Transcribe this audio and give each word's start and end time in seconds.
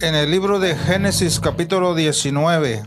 En 0.00 0.16
el 0.16 0.32
libro 0.32 0.58
de 0.58 0.74
Génesis 0.74 1.38
capítulo 1.38 1.94
19. 1.94 2.82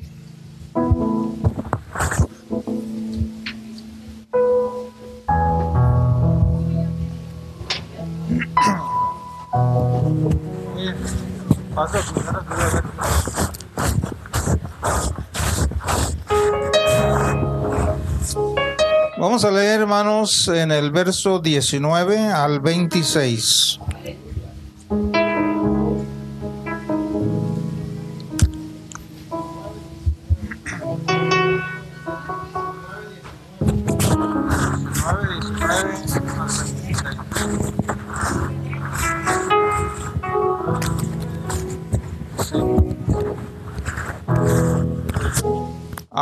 Vamos 19.18 19.46
a 19.46 19.52
leer, 19.52 19.80
hermanos, 19.80 20.50
en 20.50 20.74
el 20.74 20.92
verso 20.92 21.40
19 21.40 22.28
al 22.28 22.60
26. 22.60 23.80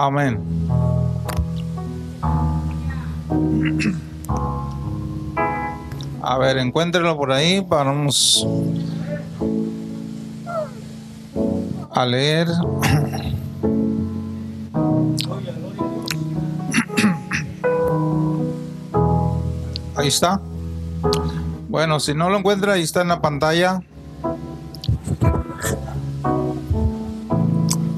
Amén. 0.06 0.40
A 6.22 6.38
ver, 6.38 6.60
encuéntrenlo 6.60 7.18
por 7.18 7.32
ahí. 7.32 7.66
Vamos 7.68 8.46
a 11.92 12.06
leer. 12.06 12.48
Ahí 19.96 20.08
está. 20.08 20.40
Bueno, 21.68 22.00
si 22.00 22.14
no 22.14 22.30
lo 22.30 22.38
encuentra, 22.38 22.74
ahí 22.74 22.84
está 22.84 23.02
en 23.02 23.08
la 23.08 23.22
pantalla. 23.22 23.82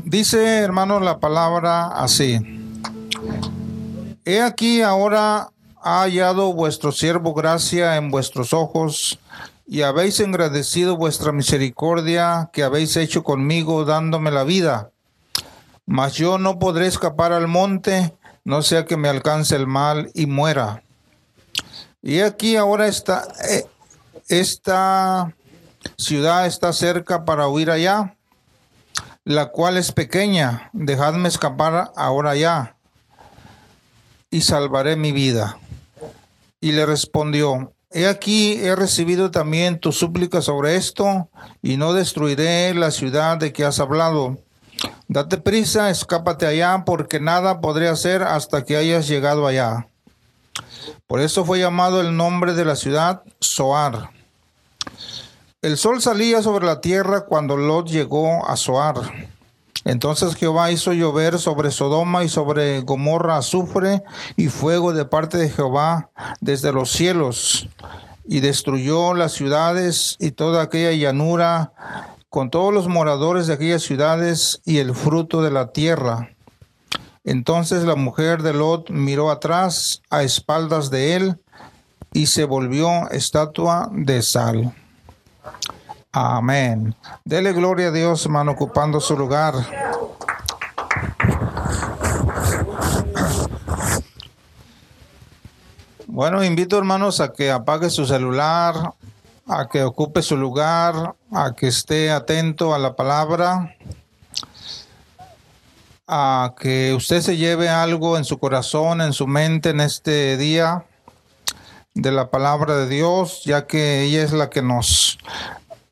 Dice, 0.10 0.60
hermano, 0.60 1.02
la 1.02 1.20
palabra 1.20 1.88
así. 1.88 2.40
He 4.24 4.42
aquí 4.42 4.82
ahora 4.82 5.50
ha 5.84 6.02
hallado 6.04 6.54
vuestro 6.54 6.94
siervo 6.94 7.34
gracia 7.34 7.98
en 7.98 8.10
vuestros 8.10 8.54
ojos 8.54 9.20
y 9.68 9.82
habéis 9.82 10.22
engrandecido 10.22 10.96
vuestra 10.96 11.34
misericordia 11.34 12.50
que 12.54 12.64
habéis 12.64 12.96
hecho 12.96 13.22
conmigo 13.26 13.84
dándome 13.84 14.32
la 14.32 14.46
vida. 14.46 14.92
Mas 15.86 16.14
yo 16.14 16.38
no 16.38 16.58
podré 16.58 16.88
escapar 16.88 17.34
al 17.34 17.50
monte, 17.50 18.14
no 18.46 18.62
sea 18.62 18.86
que 18.86 18.96
me 18.96 19.10
alcance 19.10 19.58
el 19.58 19.68
mal 19.68 20.10
y 20.14 20.26
muera. 20.26 20.84
Y 22.02 22.22
aquí 22.22 22.56
ahora 22.56 22.88
está, 22.88 23.28
eh, 23.50 23.66
esta 24.30 25.36
ciudad 25.98 26.48
está 26.48 26.72
cerca 26.72 27.26
para 27.26 27.50
huir 27.50 27.70
allá, 27.70 28.17
la 29.28 29.48
cual 29.48 29.76
es 29.76 29.92
pequeña. 29.92 30.70
Dejadme 30.72 31.28
escapar 31.28 31.92
ahora 31.98 32.34
ya 32.38 32.78
y 34.32 34.40
salvaré 34.40 34.96
mi 34.96 35.12
vida. 35.12 35.58
Y 36.62 36.72
le 36.72 36.86
respondió, 36.86 37.74
He 37.92 38.08
aquí, 38.08 38.54
he 38.54 38.74
recibido 38.76 39.30
también 39.30 39.80
tu 39.80 39.92
súplica 39.92 40.42
sobre 40.42 40.76
esto, 40.76 41.30
y 41.62 41.76
no 41.76 41.94
destruiré 41.94 42.74
la 42.74 42.90
ciudad 42.90 43.38
de 43.38 43.52
que 43.52 43.66
has 43.66 43.82
hablado. 43.82 44.38
Date 45.10 45.38
prisa, 45.38 45.90
escápate 45.90 46.46
allá, 46.46 46.84
porque 46.86 47.20
nada 47.20 47.60
podré 47.60 47.90
hacer 47.90 48.24
hasta 48.24 48.64
que 48.64 48.78
hayas 48.78 49.10
llegado 49.10 49.46
allá. 49.46 49.88
Por 51.06 51.20
eso 51.20 51.44
fue 51.44 51.60
llamado 51.60 52.00
el 52.00 52.16
nombre 52.16 52.54
de 52.54 52.64
la 52.64 52.78
ciudad 52.78 53.24
Soar. 53.42 54.10
El 55.68 55.76
sol 55.76 56.02
salía 56.02 56.42
sobre 56.42 56.66
la 56.66 56.80
tierra 56.80 57.26
cuando 57.26 57.58
Lot 57.58 57.90
llegó 57.90 58.48
a 58.48 58.56
Soar. 58.56 59.02
Entonces 59.84 60.36
Jehová 60.36 60.72
hizo 60.72 60.94
llover 60.94 61.40
sobre 61.40 61.72
Sodoma 61.72 62.24
y 62.24 62.30
sobre 62.30 62.80
Gomorra 62.80 63.36
azufre 63.36 64.02
y 64.38 64.48
fuego 64.48 64.94
de 64.94 65.04
parte 65.04 65.38
de 65.38 65.50
Jehová 65.50 66.10
desde 66.40 66.72
los 66.72 66.90
cielos, 66.90 67.68
y 68.24 68.40
destruyó 68.40 69.14
las 69.14 69.34
ciudades 69.34 70.16
y 70.22 70.32
toda 70.32 70.62
aquella 70.62 70.94
llanura, 70.94 71.74
con 72.30 72.50
todos 72.50 72.74
los 72.74 72.88
moradores 72.88 73.48
de 73.48 73.56
aquellas 73.56 73.84
ciudades 73.84 74.62
y 74.64 74.78
el 74.78 74.96
fruto 74.96 75.42
de 75.42 75.52
la 75.52 75.74
tierra. 75.74 76.30
Entonces 77.26 77.84
la 77.84 77.96
mujer 77.96 78.42
de 78.42 78.54
Lot 78.54 78.90
miró 78.90 79.32
atrás 79.32 80.02
a 80.10 80.24
espaldas 80.24 80.90
de 80.92 81.16
él 81.16 81.42
y 82.14 82.28
se 82.28 82.46
volvió 82.46 83.10
estatua 83.12 83.90
de 83.92 84.22
sal. 84.22 84.74
Amén. 86.12 86.96
Dele 87.26 87.54
gloria 87.54 87.90
a 87.90 87.92
Dios, 87.92 88.26
hermano, 88.26 88.54
ocupando 88.54 89.00
su 89.00 89.16
lugar. 89.16 89.54
Bueno, 96.08 96.44
invito 96.44 96.80
hermanos 96.80 97.20
a 97.20 97.32
que 97.34 97.52
apague 97.52 97.92
su 97.92 98.08
celular, 98.08 98.94
a 99.46 99.68
que 99.68 99.84
ocupe 99.84 100.24
su 100.24 100.36
lugar, 100.36 101.14
a 101.32 101.54
que 101.54 101.68
esté 101.68 102.10
atento 102.10 102.74
a 102.74 102.80
la 102.80 102.96
palabra, 102.96 103.76
a 106.08 106.56
que 106.60 106.96
usted 106.96 107.22
se 107.22 107.38
lleve 107.38 107.70
algo 107.70 108.18
en 108.18 108.26
su 108.26 108.40
corazón, 108.40 109.02
en 109.02 109.14
su 109.14 109.28
mente 109.28 109.70
en 109.70 109.82
este 109.82 110.38
día 110.38 110.87
de 111.98 112.12
la 112.12 112.30
palabra 112.30 112.78
de 112.78 112.88
Dios, 112.88 113.42
ya 113.44 113.66
que 113.66 114.04
ella 114.04 114.22
es 114.22 114.32
la 114.32 114.52
que 114.52 114.62
nos 114.62 115.18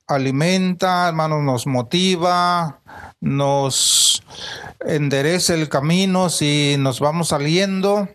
alimenta, 0.05 1.07
hermanos, 1.07 1.41
nos 1.41 1.65
motiva, 1.65 2.79
nos 3.19 4.21
endereza 4.85 5.55
el 5.55 5.67
camino 5.67 6.29
si 6.29 6.75
nos 6.77 6.99
vamos 6.99 7.29
saliendo. 7.29 8.07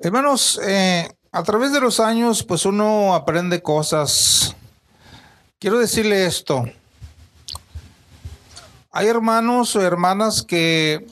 Hermanos, 0.00 0.60
eh, 0.64 1.08
a 1.30 1.42
través 1.44 1.72
de 1.72 1.80
los 1.80 2.00
años, 2.00 2.42
pues 2.42 2.66
uno 2.66 3.14
aprende 3.14 3.62
cosas. 3.62 4.56
Quiero 5.60 5.78
decirle 5.78 6.26
esto. 6.26 6.64
Hay 8.90 9.06
hermanos 9.06 9.76
o 9.76 9.82
hermanas 9.82 10.42
que 10.42 11.06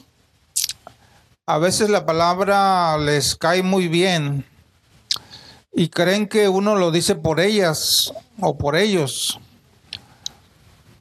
a 1.47 1.59
veces 1.59 1.89
la 1.89 2.05
palabra 2.05 2.99
les 2.99 3.37
cae 3.37 3.63
muy 3.63 3.87
bien 3.87 4.45
y 5.79 5.91
creen 5.91 6.27
que 6.27 6.49
uno 6.49 6.75
lo 6.75 6.91
dice 6.91 7.15
por 7.15 7.39
ellas 7.39 8.13
o 8.41 8.59
por 8.59 8.75
ellos. 8.75 9.39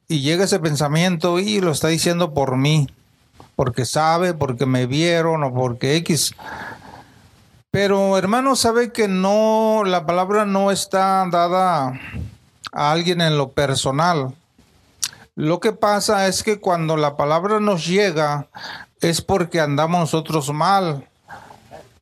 Y 0.08 0.22
llega 0.22 0.44
ese 0.44 0.60
pensamiento 0.60 1.40
y 1.40 1.60
lo 1.62 1.72
está 1.72 1.88
diciendo 1.88 2.36
por 2.36 2.58
mí, 2.58 2.88
porque 3.56 3.86
sabe, 3.86 4.36
porque 4.36 4.68
me 4.68 4.86
vieron 4.86 5.44
o 5.44 5.52
porque 5.52 5.96
X. 5.96 6.36
Pero 7.72 8.20
hermano, 8.20 8.56
sabe 8.56 8.92
que 8.92 9.08
no, 9.08 9.82
la 9.84 10.06
palabra 10.06 10.46
no 10.46 10.70
está 10.70 11.26
dada 11.32 12.00
a 12.72 12.92
alguien 12.92 13.22
en 13.22 13.36
lo 13.36 13.54
personal. 13.54 14.36
Lo 15.34 15.60
que 15.60 15.72
pasa 15.72 16.28
es 16.28 16.44
que 16.44 16.60
cuando 16.60 16.98
la 16.98 17.18
palabra 17.18 17.60
nos 17.60 17.88
llega 17.88 18.46
es 19.02 19.24
porque 19.24 19.60
andamos 19.60 20.02
nosotros 20.02 20.54
mal 20.54 21.08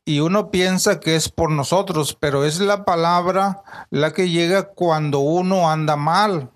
y 0.08 0.20
uno 0.20 0.52
piensa 0.52 1.00
que 1.00 1.16
es 1.16 1.28
por 1.28 1.50
nosotros, 1.50 2.16
pero 2.18 2.44
es 2.44 2.60
la 2.60 2.84
palabra 2.84 3.62
la 3.90 4.12
que 4.12 4.30
llega 4.30 4.68
cuando 4.68 5.18
uno 5.18 5.68
anda 5.68 5.96
mal. 5.96 6.48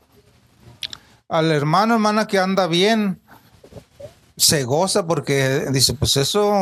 Al 1.28 1.50
hermano, 1.50 1.94
hermana 1.94 2.28
que 2.28 2.38
anda 2.38 2.68
bien, 2.68 3.20
se 4.36 4.62
goza 4.62 5.08
porque 5.08 5.66
dice, 5.72 5.94
pues 5.94 6.16
eso 6.16 6.54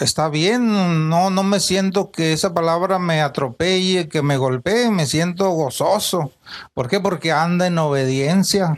está 0.00 0.28
bien, 0.28 1.08
no, 1.08 1.30
no 1.30 1.44
me 1.44 1.60
siento 1.60 2.10
que 2.10 2.32
esa 2.32 2.52
palabra 2.52 2.98
me 2.98 3.22
atropelle, 3.22 4.08
que 4.08 4.22
me 4.22 4.36
golpee, 4.36 4.90
me 4.90 5.06
siento 5.06 5.50
gozoso. 5.50 6.32
¿Por 6.74 6.88
qué? 6.88 6.98
Porque 6.98 7.30
anda 7.30 7.68
en 7.68 7.78
obediencia. 7.78 8.76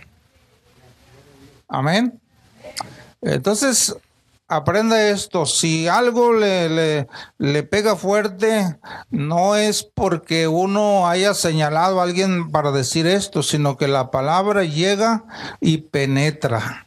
Amén. 1.68 2.20
Entonces, 3.22 3.96
aprenda 4.48 5.08
esto, 5.08 5.46
si 5.46 5.88
algo 5.88 6.32
le, 6.32 7.06
le, 7.38 7.62
pega 7.64 7.96
fuerte, 7.96 8.78
no 9.10 9.56
es 9.56 9.82
porque 9.82 10.46
uno 10.48 11.08
haya 11.08 11.34
señalado 11.34 12.00
a 12.00 12.04
alguien 12.04 12.50
para 12.50 12.70
decir 12.70 13.06
esto, 13.06 13.42
sino 13.42 13.76
que 13.76 13.88
la 13.88 14.10
palabra 14.10 14.64
llega 14.64 15.24
y 15.60 15.78
penetra, 15.78 16.86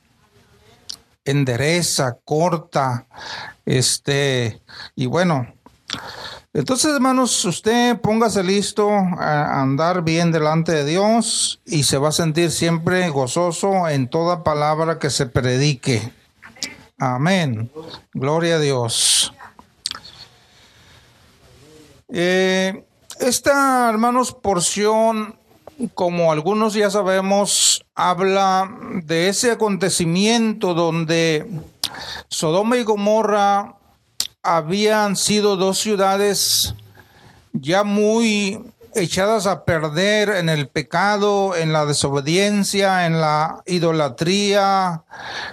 endereza, 1.25 2.17
corta, 2.23 3.07
este, 3.65 4.61
y 4.95 5.05
bueno, 5.05 5.47
Entonces, 6.51 6.91
hermanos, 6.93 7.45
usted 7.45 7.99
póngase 8.01 8.43
listo 8.43 8.89
a 8.89 9.61
andar 9.61 10.03
bien 10.03 10.31
delante 10.31 10.71
de 10.71 10.83
Dios 10.83 11.61
y 11.65 11.83
se 11.83 11.99
va 11.99 12.09
a 12.09 12.11
sentir 12.11 12.49
siempre 12.49 13.09
gozoso 13.09 13.87
en 13.87 14.09
toda 14.09 14.43
palabra 14.43 14.97
que 14.97 15.11
se 15.11 15.27
predique. 15.27 16.11
Amén. 16.99 17.71
Gloria 18.13 18.55
a 18.55 18.59
Dios. 18.59 19.33
Eh, 22.09 22.85
esta, 23.21 23.89
hermanos, 23.89 24.33
porción, 24.33 25.39
como 25.93 26.33
algunos 26.33 26.73
ya 26.73 26.89
sabemos, 26.89 27.85
habla 27.95 28.69
de 29.03 29.29
ese 29.29 29.51
acontecimiento 29.51 30.73
donde 30.73 31.49
Sodoma 32.27 32.75
y 32.75 32.83
Gomorra 32.83 33.75
habían 34.43 35.15
sido 35.15 35.55
dos 35.55 35.79
ciudades 35.79 36.75
ya 37.53 37.85
muy 37.85 38.59
echadas 38.95 39.47
a 39.47 39.63
perder 39.65 40.29
en 40.29 40.49
el 40.49 40.67
pecado, 40.67 41.55
en 41.55 41.73
la 41.73 41.85
desobediencia, 41.85 43.05
en 43.05 43.21
la 43.21 43.61
idolatría, 43.65 45.03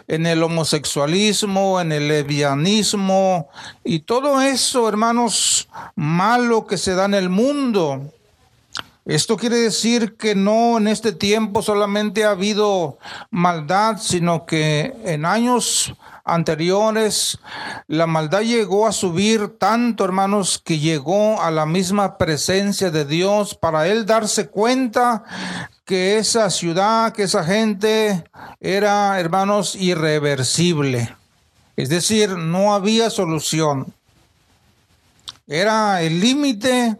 en 0.09 0.27
el 0.27 0.43
homosexualismo, 0.43 1.81
en 1.81 1.93
el 1.93 2.09
lesbianismo 2.09 3.49
y 3.85 4.00
todo 4.00 4.41
eso, 4.41 4.88
hermanos, 4.88 5.69
malo 5.94 6.67
que 6.67 6.79
se 6.79 6.94
da 6.94 7.05
en 7.05 7.15
el 7.15 7.29
mundo. 7.29 8.12
Esto 9.05 9.37
quiere 9.37 9.56
decir 9.59 10.17
que 10.17 10.35
no 10.35 10.79
en 10.79 10.88
este 10.88 11.12
tiempo 11.12 11.62
solamente 11.62 12.25
ha 12.25 12.31
habido 12.31 12.99
maldad, 13.31 13.99
sino 14.00 14.47
que 14.47 14.94
en 15.05 15.25
años 15.25 15.94
anteriores 16.26 17.38
la 17.87 18.06
maldad 18.06 18.43
llegó 18.43 18.87
a 18.87 18.93
subir 18.93 19.56
tanto, 19.58 20.05
hermanos, 20.05 20.61
que 20.62 20.78
llegó 20.78 21.40
a 21.40 21.50
la 21.50 21.64
misma 21.64 22.19
presencia 22.19 22.90
de 22.90 23.05
Dios 23.05 23.55
para 23.55 23.87
él 23.87 24.05
darse 24.05 24.49
cuenta 24.49 25.23
que 25.84 26.19
esa 26.19 26.50
ciudad, 26.50 27.12
que 27.12 27.23
esa 27.23 27.44
gente 27.44 28.25
era, 28.61 29.19
hermanos, 29.20 29.76
irreversible. 29.76 31.17
Es 31.76 31.88
decir, 31.88 32.31
no 32.31 32.75
había 32.75 33.08
solución. 33.08 33.94
Era 35.46 36.02
el 36.02 36.20
límite 36.20 36.96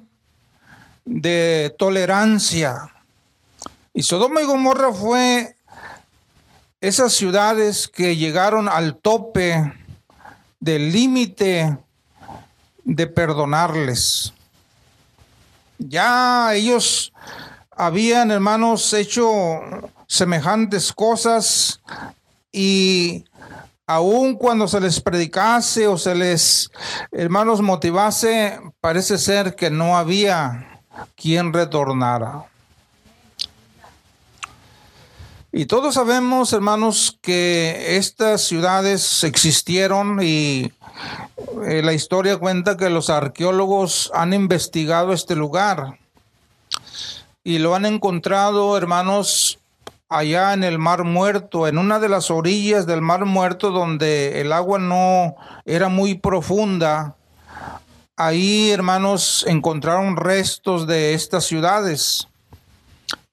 de 1.05 1.75
tolerancia. 1.77 2.93
Y 3.93 4.03
Sodoma 4.03 4.43
y 4.43 4.45
Gomorra 4.45 4.93
fue 4.93 5.56
esas 6.87 7.13
ciudades 7.13 7.89
que 7.89 8.17
llegaron 8.17 8.69
al 8.69 8.97
tope 8.97 9.73
del 10.61 10.93
límite 10.93 11.77
de 12.85 13.07
perdonarles. 13.07 14.33
Ya 15.79 16.55
ellos 16.55 17.13
habían, 17.71 18.31
hermanos, 18.31 18.93
hecho 18.93 19.61
semejantes 20.07 20.93
cosas 20.93 21.81
y 22.53 23.25
aun 23.87 24.37
cuando 24.37 24.67
se 24.67 24.81
les 24.81 25.01
predicase 25.01 25.87
o 25.87 25.99
se 25.99 26.15
les, 26.15 26.71
hermanos, 27.13 27.61
motivase, 27.61 28.59
parece 28.81 29.19
ser 29.19 29.55
que 29.55 29.71
no 29.71 29.97
había 29.97 30.83
quien 31.15 31.53
retornara. 31.53 32.47
Y 35.57 35.65
todos 35.65 35.95
sabemos, 35.95 36.53
hermanos, 36.53 37.19
que 37.23 37.97
estas 37.97 38.43
ciudades 38.43 39.25
existieron 39.25 40.23
y 40.23 40.71
eh, 41.65 41.81
la 41.83 41.95
historia 41.95 42.37
cuenta 42.37 42.77
que 42.77 42.91
los 42.91 43.09
arqueólogos 43.09 44.11
han 44.13 44.35
investigado 44.35 45.15
este 45.15 45.35
lugar. 45.35 45.99
Y 47.43 47.59
lo 47.59 47.75
han 47.75 47.87
encontrado, 47.87 48.77
hermanos, 48.77 49.59
allá 50.11 50.53
en 50.53 50.63
el 50.63 50.79
Mar 50.79 51.05
Muerto, 51.05 51.67
en 51.67 51.79
una 51.79 52.01
de 52.01 52.11
las 52.11 52.31
orillas 52.31 52.85
del 52.85 53.01
Mar 53.01 53.25
Muerto 53.25 53.71
donde 53.71 54.43
el 54.43 54.53
agua 54.53 54.79
no 54.79 55.37
era 55.65 55.89
muy 55.89 56.17
profunda. 56.17 57.17
Ahí, 58.15 58.73
hermanos, 58.73 59.43
encontraron 59.49 60.19
restos 60.19 60.87
de 60.87 61.15
estas 61.15 61.47
ciudades, 61.47 62.29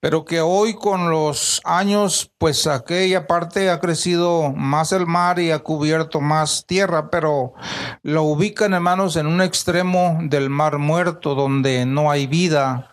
pero 0.04 0.26
que 0.26 0.42
hoy 0.42 0.74
con 0.74 1.10
los 1.10 1.62
años, 1.64 2.30
pues 2.38 2.68
aquella 2.68 3.26
parte 3.26 3.70
ha 3.70 3.80
crecido 3.80 4.52
más 4.52 4.92
el 4.92 5.08
mar 5.08 5.40
y 5.40 5.52
ha 5.52 5.60
cubierto 5.60 6.20
más 6.20 6.66
tierra, 6.68 7.10
pero 7.10 7.54
lo 8.02 8.24
ubican, 8.24 8.74
hermanos, 8.74 9.16
en 9.16 9.28
un 9.28 9.42
extremo 9.42 10.20
del 10.24 10.50
mar 10.50 10.78
muerto, 10.78 11.36
donde 11.36 11.86
no 11.86 12.12
hay 12.12 12.28
vida, 12.28 12.92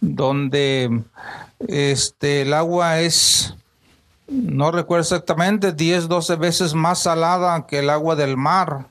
donde 0.00 1.02
este, 1.66 2.42
el 2.42 2.54
agua 2.54 3.00
es 3.00 3.56
no 4.28 4.70
recuerdo 4.70 5.02
exactamente, 5.02 5.72
10, 5.72 6.06
12 6.06 6.36
veces 6.36 6.72
más 6.72 7.00
salada 7.00 7.66
que 7.66 7.80
el 7.80 7.90
agua 7.90 8.14
del 8.14 8.36
mar. 8.36 8.86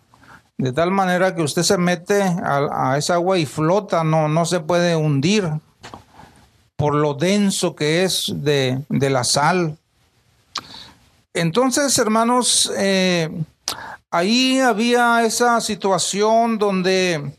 De 0.57 0.73
tal 0.73 0.91
manera 0.91 1.33
que 1.33 1.41
usted 1.41 1.63
se 1.63 1.77
mete 1.77 2.23
a, 2.23 2.97
esa 2.97 3.13
agua 3.13 3.37
y 3.37 3.45
flota, 3.45 4.03
no, 4.03 4.27
no 4.27 4.43
se 4.43 4.59
puede 4.59 4.97
hundir 4.97 5.49
por 6.83 6.95
lo 6.95 7.13
denso 7.13 7.77
que 7.77 8.03
es 8.03 8.29
de, 8.29 8.83
la 8.89 9.23
sal. 9.23 9.77
Entonces, 11.33 11.97
hermanos, 11.97 12.69
eh, 12.77 13.29
ahí 14.11 14.59
había 14.59 15.23
esa 15.23 15.61
situación 15.61 16.57
donde 16.57 17.31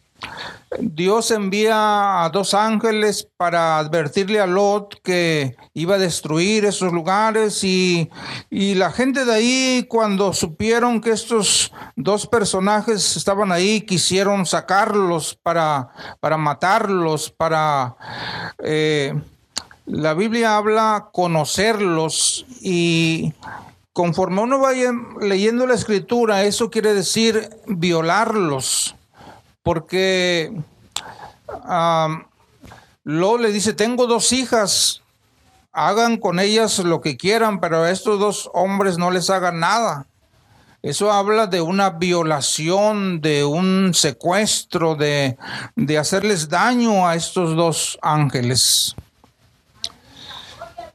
Dios 0.80 1.30
envía 1.30 2.24
a 2.24 2.30
dos 2.30 2.54
ángeles 2.54 3.28
para 3.36 3.76
advertirle 3.78 4.40
a 4.40 4.46
Lot 4.46 4.98
que 5.02 5.56
iba 5.74 5.96
a 5.96 5.98
destruir 5.98 6.64
esos 6.64 6.90
lugares 6.90 7.62
y, 7.64 8.10
la 8.50 8.92
gente 8.92 9.26
de 9.26 9.34
ahí 9.34 9.86
cuando 9.90 10.32
supieron 10.32 11.02
que 11.02 11.10
estos 11.10 11.70
dos 11.96 12.26
personajes 12.26 13.14
estaban 13.18 13.52
ahí 13.52 13.82
quisieron 13.82 14.46
sacarlos 14.46 15.38
para, 15.42 15.90
para 16.18 16.38
matarlos, 16.38 17.30
para... 17.30 17.94
Eh, 18.62 19.12
la 19.86 20.14
Biblia 20.14 20.56
habla 20.56 21.08
conocerlos 21.12 22.46
y 22.60 23.32
conforme 23.92 24.42
uno 24.42 24.58
vaya 24.58 24.92
leyendo 25.20 25.66
la 25.66 25.74
escritura, 25.74 26.44
eso 26.44 26.70
quiere 26.70 26.94
decir 26.94 27.50
violarlos 27.66 28.96
porque 29.64 30.52
Lo 33.02 33.38
le 33.38 33.52
dice, 33.52 33.72
tengo 33.72 34.06
dos 34.06 34.32
hijas, 34.32 35.02
hagan 35.72 36.16
con 36.18 36.38
ellas 36.38 36.78
lo 36.78 37.00
que 37.00 37.16
quieran, 37.16 37.60
pero 37.60 37.82
a 37.82 37.90
estos 37.90 38.18
dos 38.18 38.50
hombres 38.54 38.96
no 38.96 39.10
les 39.10 39.28
hagan 39.28 39.60
nada. 39.60 40.06
Eso 40.82 41.10
habla 41.10 41.46
de 41.46 41.60
una 41.62 41.90
violación, 41.90 43.20
de 43.20 43.44
un 43.44 43.92
secuestro, 43.94 44.94
de, 44.94 45.36
de 45.76 45.98
hacerles 45.98 46.48
daño 46.48 47.06
a 47.08 47.14
estos 47.14 47.56
dos 47.56 47.98
ángeles. 48.02 48.94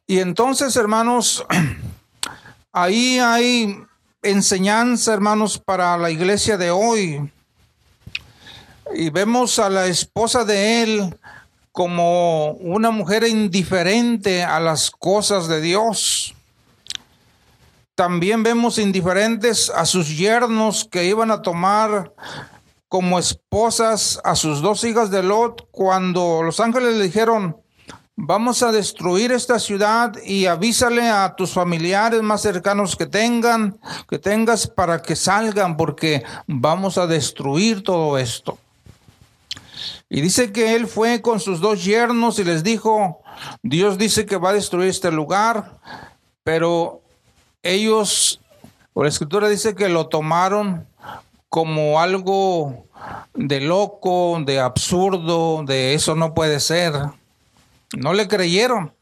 Y 0.10 0.22
entonces, 0.22 0.76
hermanos, 0.76 1.46
ahí 2.72 3.20
hay 3.20 3.78
enseñanza, 4.24 5.14
hermanos, 5.14 5.60
para 5.64 5.96
la 6.00 6.10
iglesia 6.10 6.58
de 6.58 6.72
hoy 6.72 7.32
y 8.96 9.12
vemos 9.12 9.60
a 9.60 9.70
la 9.70 9.86
esposa 9.86 10.46
de 10.46 10.82
él 10.82 11.16
como 11.72 12.54
una 12.54 12.90
mujer 12.90 13.24
indiferente 13.24 14.42
a 14.42 14.60
las 14.60 14.90
cosas 14.90 15.48
de 15.48 15.62
Dios. 15.62 16.34
También 17.94 18.42
vemos 18.42 18.80
indiferentes 18.80 19.70
a 19.70 19.86
sus 19.86 20.18
yernos 20.18 20.86
que 20.86 21.06
iban 21.06 21.30
a 21.30 21.44
tomar 21.44 22.14
como 22.88 23.20
esposas 23.20 24.20
a 24.24 24.36
sus 24.36 24.64
dos 24.64 24.84
hijas 24.86 25.12
de 25.12 25.22
Lot 25.22 25.68
cuando 25.70 26.42
los 26.42 26.60
ángeles 26.60 26.96
le 26.96 27.04
dijeron, 27.04 27.58
vamos 28.22 28.64
a 28.64 28.74
destruir 28.74 29.32
esta 29.32 29.60
ciudad 29.60 30.14
y 30.26 30.46
avísale 30.46 31.10
a 31.10 31.36
tus 31.36 31.54
familiares 31.54 32.22
más 32.22 32.42
cercanos 32.42 32.98
que 32.98 33.06
tengan, 33.06 33.80
que 34.10 34.20
tengas 34.20 34.68
para 34.68 35.02
que 35.02 35.16
salgan 35.16 35.78
porque 35.78 36.24
vamos 36.46 36.98
a 36.98 37.08
destruir 37.08 37.82
todo 37.82 38.18
esto. 38.18 38.58
Y 40.10 40.20
dice 40.20 40.52
que 40.52 40.76
él 40.76 40.88
fue 40.88 41.22
con 41.22 41.40
sus 41.40 41.62
dos 41.62 41.86
yernos 41.86 42.40
y 42.40 42.44
les 42.44 42.62
dijo, 42.62 43.22
Dios 43.64 43.98
dice 43.98 44.26
que 44.26 44.36
va 44.36 44.50
a 44.50 44.54
destruir 44.54 44.90
este 44.90 45.12
lugar, 45.12 45.80
pero 46.44 47.02
ellos, 47.64 48.42
la 48.96 49.08
escritura 49.08 49.48
dice 49.48 49.76
que 49.76 49.88
lo 49.88 50.08
tomaron 50.08 50.86
como 51.48 52.02
algo 52.02 52.86
de 53.34 53.62
loco, 53.62 54.42
de 54.46 54.60
absurdo, 54.60 55.64
de 55.64 55.94
eso 55.94 56.16
no 56.16 56.34
puede 56.34 56.60
ser. 56.60 56.94
No 57.98 58.14
le 58.14 58.28
creyeron. 58.28 58.94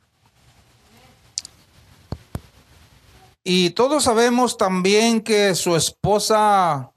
Y 3.43 3.69
todos 3.69 4.03
sabemos 4.03 4.57
también 4.57 5.21
que 5.21 5.55
su 5.55 5.75
esposa 5.77 6.91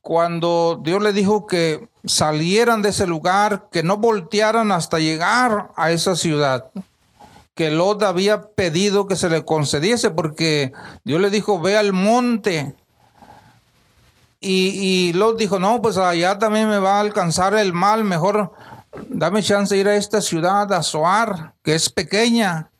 cuando 0.00 0.80
Dios 0.82 1.02
le 1.02 1.12
dijo 1.12 1.46
que 1.46 1.86
salieran 2.04 2.82
de 2.82 2.88
ese 2.88 3.06
lugar, 3.06 3.68
que 3.70 3.82
no 3.82 3.98
voltearan 3.98 4.72
hasta 4.72 4.98
llegar 4.98 5.70
a 5.76 5.90
esa 5.92 6.16
ciudad, 6.16 6.70
que 7.54 7.70
Lot 7.70 8.02
había 8.02 8.42
pedido 8.42 9.06
que 9.06 9.16
se 9.16 9.28
le 9.28 9.44
concediese, 9.44 10.10
porque 10.10 10.72
Dios 11.04 11.20
le 11.20 11.30
dijo, 11.30 11.60
ve 11.60 11.76
al 11.76 11.92
monte. 11.92 12.74
Y, 14.40 14.70
y 14.70 15.12
Lot 15.12 15.38
dijo, 15.38 15.58
no, 15.58 15.80
pues 15.82 15.98
allá 15.98 16.38
también 16.38 16.68
me 16.68 16.78
va 16.78 16.96
a 16.96 17.00
alcanzar 17.00 17.54
el 17.54 17.72
mal, 17.72 18.02
mejor 18.02 18.52
dame 19.08 19.42
chance 19.42 19.74
de 19.74 19.80
ir 19.80 19.88
a 19.88 19.96
esta 19.96 20.20
ciudad, 20.20 20.72
a 20.72 20.82
Soar, 20.82 21.54
que 21.62 21.74
es 21.74 21.88
pequeña. 21.88 22.70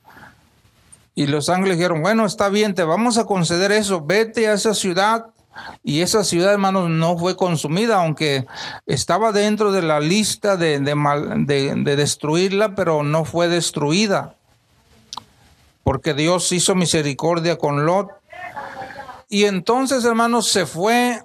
Y 1.14 1.26
los 1.26 1.48
ángeles 1.48 1.76
dijeron, 1.76 2.02
bueno, 2.02 2.24
está 2.24 2.48
bien, 2.48 2.74
te 2.74 2.84
vamos 2.84 3.18
a 3.18 3.26
conceder 3.26 3.70
eso, 3.72 4.00
vete 4.04 4.48
a 4.48 4.54
esa 4.54 4.74
ciudad 4.74 5.26
y 5.82 6.00
esa 6.00 6.24
ciudad, 6.24 6.52
hermanos, 6.52 6.88
no 6.88 7.18
fue 7.18 7.36
consumida, 7.36 7.96
aunque 7.96 8.46
estaba 8.86 9.32
dentro 9.32 9.72
de 9.72 9.82
la 9.82 10.00
lista 10.00 10.56
de, 10.56 10.78
de, 10.80 11.96
destruirla, 11.96 12.74
pero 12.74 13.02
no 13.02 13.24
fue 13.24 13.48
destruida. 13.48 14.34
Porque 15.84 16.14
Dios 16.14 16.50
hizo 16.52 16.74
misericordia 16.74 17.58
con 17.58 17.84
Lot. 17.84 18.08
Y 19.28 19.44
entonces, 19.44 20.04
hermanos, 20.04 20.48
se 20.48 20.64
fue 20.64 21.22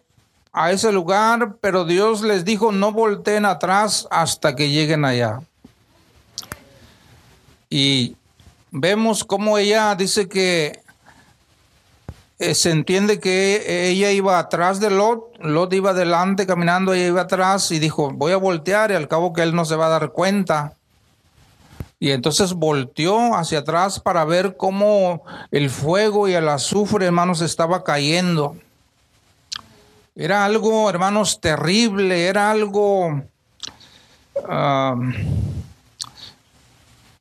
a 0.58 0.72
ese 0.72 0.92
lugar, 0.92 1.58
pero 1.62 1.86
Dios 1.86 2.22
les 2.22 2.44
dijo, 2.44 2.72
no 2.72 2.92
volteen 2.92 3.46
atrás 3.46 4.08
hasta 4.10 4.56
que 4.56 4.70
lleguen 4.70 5.06
allá. 5.06 5.42
Y 7.70 8.16
vemos 8.72 9.24
cómo 9.24 9.58
ella 9.58 9.94
dice 9.96 10.28
que 10.28 10.82
eh, 12.40 12.56
se 12.56 12.72
entiende 12.72 13.20
que 13.20 13.90
ella 13.90 14.12
iba 14.12 14.40
atrás 14.40 14.80
de 14.80 14.90
Lot, 14.90 15.38
Lot 15.40 15.74
iba 15.74 15.92
adelante 15.92 16.48
caminando, 16.48 16.94
ella 16.94 17.08
iba 17.08 17.22
atrás 17.22 17.72
y 17.72 17.80
dijo, 17.80 18.12
voy 18.12 18.32
a 18.32 18.38
voltear 18.38 18.92
y 18.92 18.96
al 18.96 19.08
cabo 19.08 19.34
que 19.34 19.44
él 19.44 19.54
no 19.56 19.66
se 19.66 19.76
va 19.76 19.88
a 19.88 20.00
dar 20.00 20.12
cuenta. 20.12 20.74
Y 22.00 22.12
entonces 22.12 22.54
volteó 22.54 23.36
hacia 23.36 23.60
atrás 23.60 24.00
para 24.00 24.24
ver 24.24 24.56
cómo 24.56 25.24
el 25.52 25.70
fuego 25.70 26.28
y 26.28 26.34
el 26.34 26.48
azufre, 26.48 27.08
hermanos, 27.08 27.42
estaba 27.42 27.84
cayendo. 27.84 28.56
Era 30.18 30.44
algo, 30.46 30.90
hermanos, 30.90 31.40
terrible, 31.40 32.26
era 32.28 32.50
algo, 32.50 33.24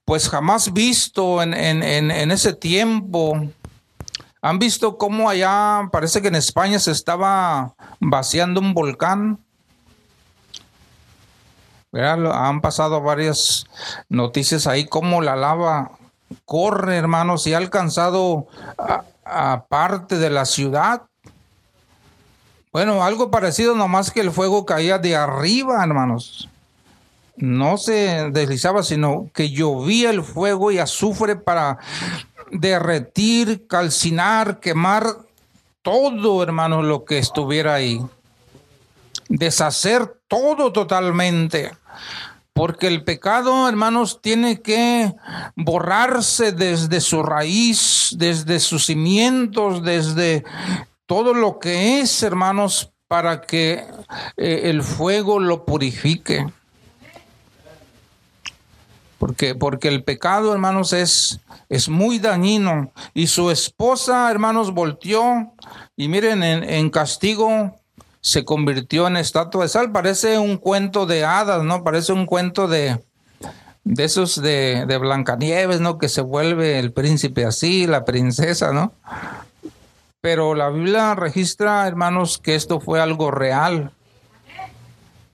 pues 0.05 0.29
jamás 0.29 0.73
visto 0.73 1.43
en, 1.43 1.55
en 1.55 2.31
ese 2.31 2.55
tiempo. 2.55 3.49
¿Han 4.41 4.59
visto 4.59 4.97
cómo 4.97 5.29
allá, 5.29 5.89
parece 5.93 6.23
que 6.23 6.29
en 6.29 6.37
España 6.37 6.79
se 6.79 6.93
estaba 6.93 7.75
vaciando 8.01 8.61
un 8.61 8.75
volcán? 8.75 9.39
Han 11.93 12.61
pasado 12.61 13.01
varias 13.01 13.65
noticias 14.09 14.67
ahí, 14.67 14.87
cómo 14.87 15.23
la 15.23 15.37
lava 15.37 15.93
corre, 16.45 16.97
hermanos, 16.97 17.47
y 17.47 17.55
ha 17.55 17.59
alcanzado 17.59 18.47
a, 19.25 19.65
parte 19.69 20.19
de 20.19 20.31
la 20.31 20.45
ciudad. 20.45 21.03
Bueno, 22.73 23.03
algo 23.03 23.31
parecido, 23.31 23.75
nomás 23.75 24.11
que 24.11 24.21
el 24.21 24.31
fuego 24.31 24.67
caía 24.67 24.99
de 24.99 25.17
arriba, 25.17 25.83
hermanos. 25.83 26.49
No 27.37 27.77
se 27.77 28.31
deslizaba, 28.31 28.83
sino 28.83 29.31
que 29.35 29.51
llovía 29.51 30.11
el 30.11 30.23
fuego 30.23 30.71
y 30.71 30.79
azufre 30.79 31.37
para 31.37 31.79
derretir, 32.51 33.67
calcinar, 33.67 34.61
quemar 34.61 35.05
todo, 35.83 36.43
hermanos, 36.43 36.85
lo 36.85 37.05
que 37.05 37.19
estuviera 37.19 37.75
ahí. 37.75 38.01
Deshacer 39.29 40.17
todo 40.29 40.73
totalmente. 40.73 41.73
Porque 42.53 42.87
el 42.87 43.05
pecado, 43.05 43.69
hermanos, 43.69 44.21
tiene 44.23 44.63
que 44.63 45.15
borrarse 45.57 46.53
desde 46.53 47.03
su 47.03 47.23
raíz, 47.23 48.15
desde 48.17 48.61
sus 48.61 48.87
cimientos, 48.87 49.85
desde 49.85 50.43
todo 51.07 51.35
lo 51.35 51.59
que 51.59 52.01
es, 52.01 52.23
hermanos, 52.23 52.93
para 53.09 53.43
que 53.43 53.85
eh, 54.37 54.63
el 54.65 54.83
fuego 54.83 55.39
lo 55.39 55.65
purifique. 55.65 56.47
Porque, 59.19 59.55
porque 59.55 59.89
el 59.89 60.05
pecado, 60.05 60.53
hermanos, 60.53 60.93
es, 60.93 61.41
es 61.69 61.89
muy 61.89 62.19
dañino. 62.19 62.93
Y 63.15 63.29
su 63.29 63.51
esposa, 63.51 64.31
hermanos, 64.31 64.75
volteó 64.75 65.53
y 65.97 66.09
miren, 66.09 66.43
en, 66.43 66.91
castigo 66.91 67.75
se 68.21 68.45
convirtió 68.45 69.07
en 69.07 69.17
estatua 69.17 69.63
de 69.63 69.69
sal. 69.69 69.93
Parece 69.93 70.39
un 70.39 70.59
cuento 70.59 71.07
de 71.07 71.25
hadas, 71.25 71.63
¿no? 71.63 71.83
Parece 71.83 72.13
un 72.13 72.27
cuento 72.27 72.69
de, 72.69 73.01
de 73.85 74.05
esos 74.05 74.43
de, 74.43 74.85
de 74.87 74.99
Blancanieves, 74.99 75.81
¿no? 75.81 75.97
Que 75.97 76.11
se 76.11 76.21
vuelve 76.21 76.79
el 76.79 76.93
príncipe 76.93 77.47
así, 77.47 77.87
la 77.87 78.05
princesa, 78.05 78.73
¿no? 78.73 78.93
Pero 80.27 80.57
la 80.57 80.71
Biblia 80.71 81.15
registra, 81.15 81.87
hermanos, 81.87 82.39
que 82.39 82.57
esto 82.57 82.81
fue 82.81 83.01
algo 83.01 83.31
real. 83.31 83.93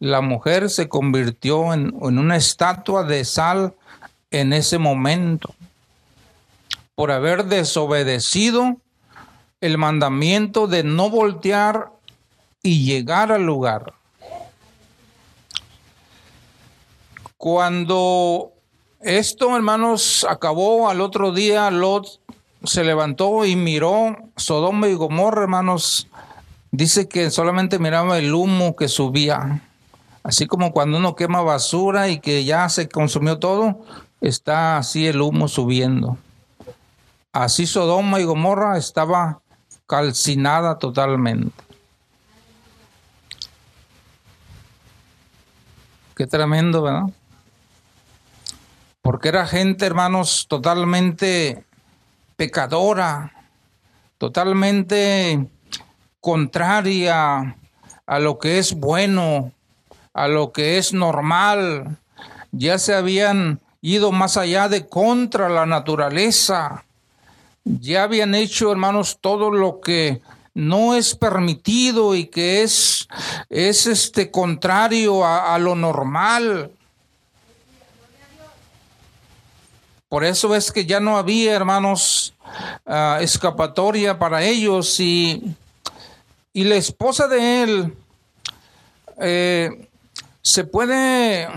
La 0.01 0.21
mujer 0.21 0.69
se 0.69 0.87
convirtió 0.91 1.73
en, 1.73 1.95
en 2.03 2.19
una 2.19 2.37
estatua 2.37 3.03
de 3.03 3.25
sal 3.25 3.75
en 4.31 4.53
ese 4.53 4.77
momento 4.77 5.55
por 6.95 7.11
haber 7.11 7.47
desobedecido 7.47 8.77
el 9.63 9.79
mandamiento 9.79 10.67
de 10.67 10.85
no 10.85 11.09
voltear 11.09 11.91
y 12.63 12.85
llegar 12.85 13.33
al 13.33 13.47
lugar. 13.47 13.95
Cuando 17.39 18.53
esto, 19.01 19.57
hermanos, 19.57 20.27
acabó 20.29 20.91
al 20.91 21.01
otro 21.01 21.33
día, 21.33 21.71
Lot 21.71 22.21
se 22.65 22.85
levantó 22.85 23.45
y 23.45 23.57
miró 23.57 24.17
Sodoma 24.37 24.89
y 24.89 24.95
Gomorra, 24.95 25.43
hermanos. 25.43 26.09
Dice 26.71 27.09
que 27.09 27.31
solamente 27.31 27.79
miraba 27.79 28.19
el 28.19 28.35
humo 28.35 28.77
que 28.77 28.89
subía. 28.89 29.63
Así 30.23 30.47
como 30.47 30.73
cuando 30.73 30.99
uno 30.99 31.17
quema 31.17 31.43
basura 31.43 32.09
y 32.09 32.21
que 32.21 32.45
ya 32.45 32.69
se 32.69 32.89
consumió 32.89 33.39
todo, 33.39 33.81
está 34.21 34.79
así 34.79 35.07
el 35.07 35.21
humo 35.21 35.49
subiendo. 35.49 36.17
Así 37.33 37.67
Sodoma 37.67 38.21
y 38.21 38.25
Gomorra 38.25 38.79
estaba 38.79 39.41
calcinada 39.87 40.79
totalmente. 40.79 41.63
Qué 46.15 46.27
tremendo, 46.27 46.83
¿verdad? 46.83 47.11
Porque 49.01 49.29
era 49.29 49.47
gente, 49.47 49.85
hermanos, 49.85 50.47
totalmente 50.49 51.65
pecadora, 52.45 53.33
totalmente 54.19 55.49
contraria 56.21 57.57
a 58.07 58.19
lo 58.19 58.39
que 58.39 58.59
es 58.59 58.75
bueno, 58.75 59.53
a 60.13 60.29
lo 60.29 60.53
que 60.53 60.79
es 60.79 60.93
normal. 60.93 61.99
Ya 62.51 62.79
se 62.79 62.95
habían 62.95 63.61
ido 63.81 64.13
más 64.13 64.37
allá 64.37 64.69
de 64.69 64.87
contra 64.87 65.49
la 65.49 65.67
naturaleza 65.67 66.85
ya 67.65 68.05
habían 68.05 68.35
hecho, 68.35 68.73
hermanos, 68.73 69.19
todo 69.21 69.51
lo 69.51 69.81
que 69.81 70.21
no 70.55 70.95
es 70.95 71.15
permitido 71.15 72.15
y 72.15 72.27
que 72.27 72.63
es, 72.63 73.09
es 73.49 73.87
este 73.87 74.31
contrario 74.31 75.25
a, 75.25 75.59
lo 75.59 75.75
normal. 75.75 76.73
Por 80.13 80.25
eso 80.25 80.55
es 80.55 80.71
que 80.71 80.85
ya 80.85 81.01
no 81.01 81.17
había, 81.17 81.55
hermanos, 81.55 82.35
ah, 82.85 83.17
escapatoria 83.23 84.19
para 84.19 84.43
ellos 84.43 85.01
y, 85.01 85.57
y, 86.53 86.65
la 86.65 86.75
esposa 86.75 87.29
de 87.29 87.63
él 87.63 87.95
eh, 89.19 89.89
se 90.43 90.65
puede 90.65 91.49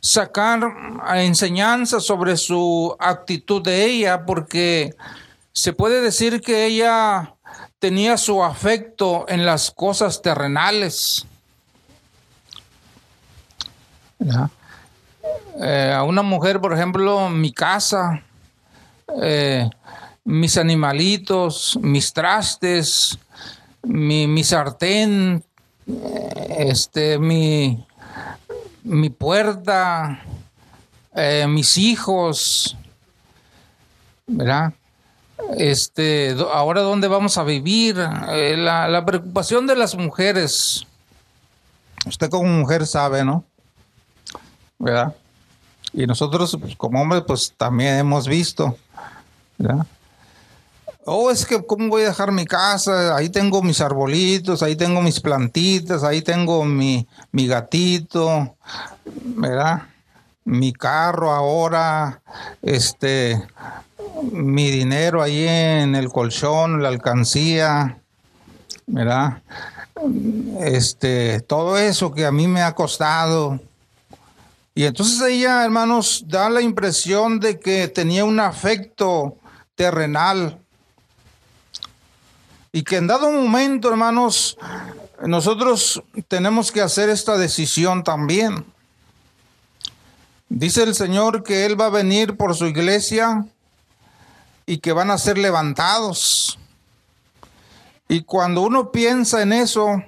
sacar 0.00 0.68
enseñanza 1.14 2.00
sobre 2.00 2.36
su 2.36 2.92
actitud 2.98 3.62
de 3.62 3.84
ella 3.84 4.26
porque 4.26 4.96
se 5.52 5.72
puede 5.72 6.00
decir 6.00 6.40
que 6.40 6.66
ella 6.66 7.36
tenía 7.78 8.16
su 8.16 8.42
afecto 8.42 9.26
en 9.28 9.46
las 9.46 9.70
cosas 9.70 10.20
terrenales. 10.20 11.24
Eh, 15.60 15.92
a 15.94 16.02
una 16.04 16.22
mujer, 16.22 16.60
por 16.60 16.72
ejemplo, 16.72 17.28
mi 17.28 17.52
casa, 17.52 18.22
eh, 19.22 19.68
mis 20.24 20.56
animalitos, 20.56 21.78
mis 21.80 22.12
trastes, 22.12 23.18
mi, 23.82 24.44
sartén, 24.44 25.44
eh, 25.86 26.56
este, 26.70 27.18
mi, 27.18 27.86
mi 28.82 29.10
puerta, 29.10 30.22
mis 31.46 31.76
hijos, 31.76 32.76
¿verdad? 34.26 34.72
este, 35.56 36.36
ahora 36.52 36.82
dónde 36.82 37.08
vamos 37.08 37.38
a 37.38 37.44
vivir, 37.44 37.96
eh, 38.30 38.56
la, 38.56 39.04
preocupación 39.04 39.66
de 39.66 39.76
las 39.76 39.94
mujeres, 39.94 40.86
Usted 42.04 42.30
como 42.30 42.48
mujer 42.48 42.84
sabe, 42.84 43.24
¿no? 43.24 43.44
¿Verdad? 44.82 45.14
Y 45.92 46.06
nosotros 46.06 46.58
pues, 46.60 46.74
como 46.74 47.00
hombres 47.00 47.22
pues 47.24 47.54
también 47.56 47.98
hemos 47.98 48.26
visto, 48.26 48.76
¿verdad? 49.56 49.86
Oh, 51.04 51.30
es 51.30 51.46
que 51.46 51.64
¿cómo 51.64 51.88
voy 51.88 52.02
a 52.02 52.06
dejar 52.06 52.32
mi 52.32 52.44
casa? 52.44 53.16
Ahí 53.16 53.28
tengo 53.28 53.62
mis 53.62 53.80
arbolitos, 53.80 54.60
ahí 54.62 54.74
tengo 54.74 55.00
mis 55.00 55.20
plantitas, 55.20 56.02
ahí 56.02 56.20
tengo 56.22 56.64
mi, 56.64 57.06
mi 57.30 57.46
gatito, 57.46 58.56
¿verdad? 59.04 59.82
Mi 60.44 60.72
carro 60.72 61.30
ahora, 61.30 62.20
este, 62.60 63.40
mi 64.32 64.68
dinero 64.72 65.22
ahí 65.22 65.46
en 65.46 65.94
el 65.94 66.08
colchón, 66.08 66.82
la 66.82 66.88
alcancía, 66.88 67.98
¿verdad? 68.86 69.42
Este, 70.60 71.40
todo 71.40 71.78
eso 71.78 72.12
que 72.12 72.26
a 72.26 72.32
mí 72.32 72.48
me 72.48 72.62
ha 72.62 72.74
costado. 72.74 73.60
Y 74.74 74.84
entonces 74.84 75.20
ella, 75.22 75.64
hermanos, 75.64 76.24
da 76.26 76.48
la 76.48 76.62
impresión 76.62 77.40
de 77.40 77.60
que 77.60 77.88
tenía 77.88 78.24
un 78.24 78.40
afecto 78.40 79.36
terrenal. 79.74 80.58
Y 82.72 82.82
que 82.82 82.96
en 82.96 83.06
dado 83.06 83.30
momento, 83.30 83.90
hermanos, 83.90 84.56
nosotros 85.26 86.02
tenemos 86.26 86.72
que 86.72 86.80
hacer 86.80 87.10
esta 87.10 87.36
decisión 87.36 88.02
también. 88.02 88.64
Dice 90.48 90.82
el 90.82 90.94
Señor 90.94 91.42
que 91.42 91.66
Él 91.66 91.80
va 91.80 91.86
a 91.86 91.90
venir 91.90 92.36
por 92.36 92.54
su 92.54 92.66
iglesia 92.66 93.46
y 94.66 94.78
que 94.78 94.92
van 94.92 95.10
a 95.10 95.18
ser 95.18 95.38
levantados. 95.38 96.58
Y 98.08 98.22
cuando 98.24 98.62
uno 98.62 98.90
piensa 98.90 99.42
en 99.42 99.52
eso, 99.52 100.02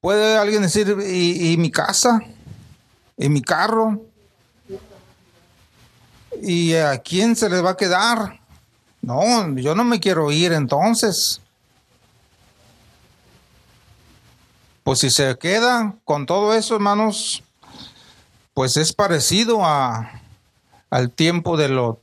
puede 0.00 0.36
alguien 0.36 0.62
decir, 0.62 0.96
¿y, 1.04 1.56
mi 1.56 1.70
casa? 1.70 2.20
¿Y 3.20 3.28
mi 3.28 3.42
carro? 3.42 4.00
¿Y 6.40 6.74
a 6.74 6.96
quién 6.96 7.36
se 7.36 7.50
les 7.50 7.62
va 7.62 7.72
a 7.72 7.76
quedar? 7.76 8.40
No, 9.02 9.54
yo 9.58 9.74
no 9.74 9.84
me 9.84 10.00
quiero 10.00 10.32
ir 10.32 10.54
entonces. 10.54 11.42
Pues 14.82 15.00
si 15.00 15.10
se 15.10 15.36
queda 15.36 15.96
con 16.06 16.24
todo 16.24 16.54
eso, 16.54 16.74
hermanos, 16.74 17.44
pues 18.54 18.78
es 18.78 18.94
parecido 18.94 19.66
a, 19.66 20.22
al 20.88 21.10
tiempo 21.10 21.58
de 21.58 21.68
lo 21.68 22.00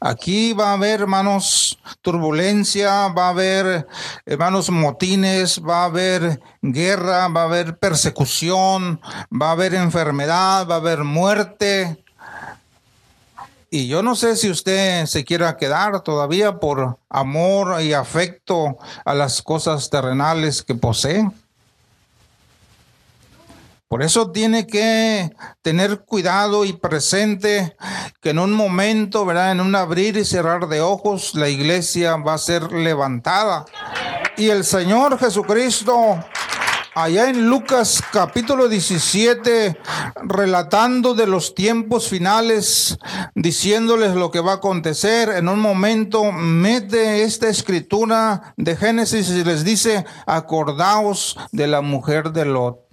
Aquí 0.00 0.52
va 0.52 0.70
a 0.70 0.72
haber, 0.74 1.00
hermanos, 1.00 1.78
turbulencia, 2.02 3.08
va 3.08 3.26
a 3.26 3.30
haber, 3.30 3.86
hermanos, 4.24 4.70
motines, 4.70 5.60
va 5.60 5.82
a 5.82 5.86
haber 5.86 6.40
guerra, 6.62 7.26
va 7.28 7.42
a 7.42 7.44
haber 7.44 7.78
persecución, 7.78 9.00
va 9.30 9.48
a 9.48 9.52
haber 9.52 9.74
enfermedad, 9.74 10.68
va 10.68 10.76
a 10.76 10.78
haber 10.78 11.02
muerte. 11.02 12.04
Y 13.70 13.88
yo 13.88 14.02
no 14.02 14.14
sé 14.14 14.36
si 14.36 14.48
usted 14.48 15.04
se 15.06 15.24
quiera 15.24 15.56
quedar 15.56 16.00
todavía 16.02 16.60
por 16.60 16.98
amor 17.10 17.82
y 17.82 17.92
afecto 17.92 18.78
a 19.04 19.14
las 19.14 19.42
cosas 19.42 19.90
terrenales 19.90 20.62
que 20.62 20.76
posee. 20.76 21.28
Por 23.88 24.02
eso 24.02 24.32
tiene 24.32 24.66
que 24.66 25.30
tener 25.62 26.00
cuidado 26.00 26.66
y 26.66 26.74
presente 26.74 27.74
que 28.20 28.30
en 28.30 28.38
un 28.38 28.52
momento, 28.52 29.24
¿verdad? 29.24 29.52
En 29.52 29.62
un 29.62 29.74
abrir 29.74 30.18
y 30.18 30.26
cerrar 30.26 30.68
de 30.68 30.82
ojos, 30.82 31.34
la 31.34 31.48
iglesia 31.48 32.16
va 32.16 32.34
a 32.34 32.38
ser 32.38 32.70
levantada. 32.70 33.64
Y 34.36 34.50
el 34.50 34.64
Señor 34.64 35.18
Jesucristo, 35.18 36.22
allá 36.94 37.30
en 37.30 37.48
Lucas 37.48 38.02
capítulo 38.12 38.68
17, 38.68 39.78
relatando 40.22 41.14
de 41.14 41.26
los 41.26 41.54
tiempos 41.54 42.08
finales, 42.08 42.98
diciéndoles 43.34 44.14
lo 44.14 44.30
que 44.30 44.40
va 44.40 44.52
a 44.52 44.56
acontecer, 44.56 45.30
en 45.30 45.48
un 45.48 45.60
momento 45.60 46.30
mete 46.30 47.22
esta 47.22 47.48
escritura 47.48 48.52
de 48.58 48.76
Génesis 48.76 49.30
y 49.30 49.44
les 49.44 49.64
dice, 49.64 50.04
acordaos 50.26 51.38
de 51.52 51.68
la 51.68 51.80
mujer 51.80 52.32
de 52.32 52.44
Lot 52.44 52.87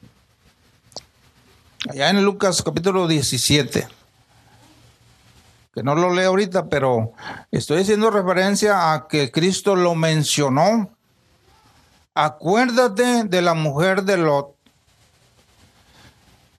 allá 1.90 2.10
en 2.10 2.24
Lucas 2.24 2.62
capítulo 2.64 3.08
17, 3.08 3.88
que 5.74 5.84
no 5.84 5.96
lo 5.96 6.14
leo 6.14 6.30
ahorita, 6.30 6.68
pero 6.68 7.14
estoy 7.52 7.82
haciendo 7.82 8.10
referencia 8.10 8.94
a 8.94 9.08
que 9.08 9.32
Cristo 9.32 9.76
lo 9.76 9.96
mencionó. 9.96 10.90
Acuérdate 12.14 13.26
de 13.26 13.42
la 13.42 13.54
mujer 13.54 14.04
de 14.04 14.18
Lot. 14.18 14.56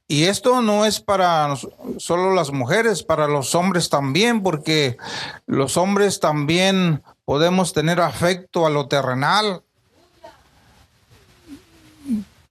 Y 0.08 0.24
esto 0.24 0.62
no 0.62 0.84
es 0.84 1.00
para 1.00 1.56
solo 1.96 2.32
las 2.32 2.52
mujeres, 2.52 3.02
para 3.02 3.26
los 3.26 3.56
hombres 3.56 3.88
también, 3.88 4.42
porque 4.42 4.96
los 5.46 5.76
hombres 5.76 6.20
también 6.20 7.02
podemos 7.24 7.72
tener 7.72 8.00
afecto 8.00 8.66
a 8.66 8.70
lo 8.70 8.86
terrenal, 8.86 9.62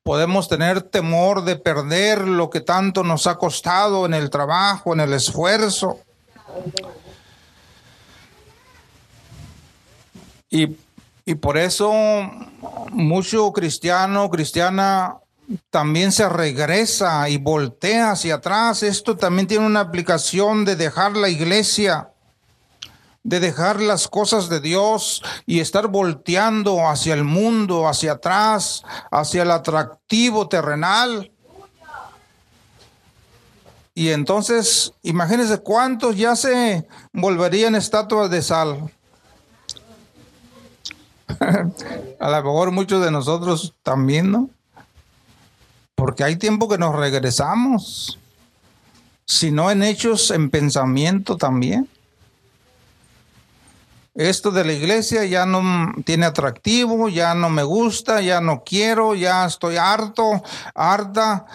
podemos 0.05 0.47
tener 0.47 0.83
temor 0.83 1.45
de 1.45 1.55
perder 1.55 2.27
lo 2.27 2.51
que 2.51 2.61
tanto 2.61 3.03
nos 3.03 3.25
ha 3.25 3.39
costado 3.39 4.05
en 4.05 4.13
el 4.13 4.29
trabajo, 4.29 4.93
en 4.93 4.99
el 4.99 5.13
esfuerzo. 5.13 5.99
Y, 10.47 10.67
por 11.41 11.57
eso 11.57 11.91
mucho 12.91 13.51
cristiano, 13.51 14.29
cristiana, 14.29 15.17
también 15.71 16.11
se 16.11 16.29
regresa 16.29 17.27
y 17.27 17.37
voltea 17.37 18.11
hacia 18.11 18.35
atrás. 18.35 18.83
Esto 18.83 19.17
también 19.17 19.47
tiene 19.47 19.65
una 19.65 19.79
aplicación 19.79 20.65
de 20.65 20.75
dejar 20.75 21.17
la 21.17 21.29
iglesia 21.29 22.11
de 23.25 23.39
dejar 23.39 23.81
las 23.81 24.07
cosas 24.07 24.49
de 24.49 24.59
Dios 24.59 25.23
y 25.47 25.59
estar 25.59 25.88
volteando 25.88 26.88
hacia 26.88 27.15
el 27.15 27.23
mundo, 27.23 27.88
hacia 27.88 28.13
atrás, 28.13 28.83
hacia 29.09 29.41
el 29.41 29.49
atractivo 29.49 30.47
terrenal. 30.47 31.31
Y 33.95 34.09
entonces, 34.09 34.93
imagínense 35.01 35.57
cuántos 35.57 36.15
ya 36.15 36.35
se 36.35 36.88
volverían 37.13 37.73
estatuas 37.73 38.29
de 38.29 38.43
sal. 38.43 38.91
A 42.19 42.29
lo 42.29 42.43
mejor 42.43 42.69
muchos 42.69 43.03
de 43.03 43.09
nosotros 43.09 43.73
también, 43.81 44.31
¿no? 44.31 44.51
Porque 45.95 46.23
hay 46.23 46.35
tiempo 46.35 46.69
que 46.69 46.77
nos 46.77 46.93
regresamos, 46.93 48.19
si 49.25 49.49
no 49.49 49.71
en 49.71 49.81
hechos, 49.81 50.29
en 50.29 50.51
pensamiento 50.51 51.38
también 51.38 51.89
esto 54.15 54.51
de 54.51 54.63
la 54.63 54.71
iglesia 54.71 55.25
ya 55.25 55.45
no 55.45 55.93
tiene 56.06 56.25
atractivo, 56.25 57.10
ya 57.10 57.36
no 57.36 57.49
me 57.49 57.63
gusta, 57.63 58.21
ya 58.21 58.39
no 58.39 58.63
quiero, 58.65 59.13
ya 59.13 59.45
estoy 59.45 59.75
harto, 59.75 60.41
harta, 60.73 61.45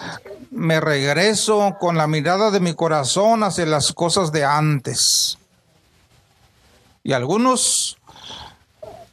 me 0.51 0.79
regreso 0.79 1.75
con 1.79 1.97
la 1.97 2.05
mirada 2.05 2.51
de 2.51 2.59
mi 2.59 2.75
corazón 2.75 3.43
hacia 3.43 3.65
las 3.65 3.91
cosas 3.93 4.31
de 4.31 4.45
antes. 4.45 5.39
Y 7.03 7.13
algunos 7.13 7.97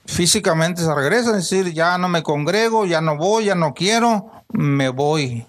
físicamente 0.04 0.82
se 0.82 0.94
regresan, 0.94 1.36
es 1.36 1.48
decir, 1.48 1.72
ya 1.72 1.96
no 1.96 2.08
me 2.08 2.22
congrego, 2.22 2.84
ya 2.84 3.00
no 3.00 3.16
voy, 3.16 3.46
ya 3.46 3.54
no 3.54 3.72
quiero, 3.72 4.30
me 4.48 4.90
voy. 4.90 5.46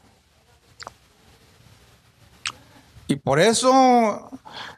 Y 3.12 3.16
por 3.16 3.40
eso 3.40 4.30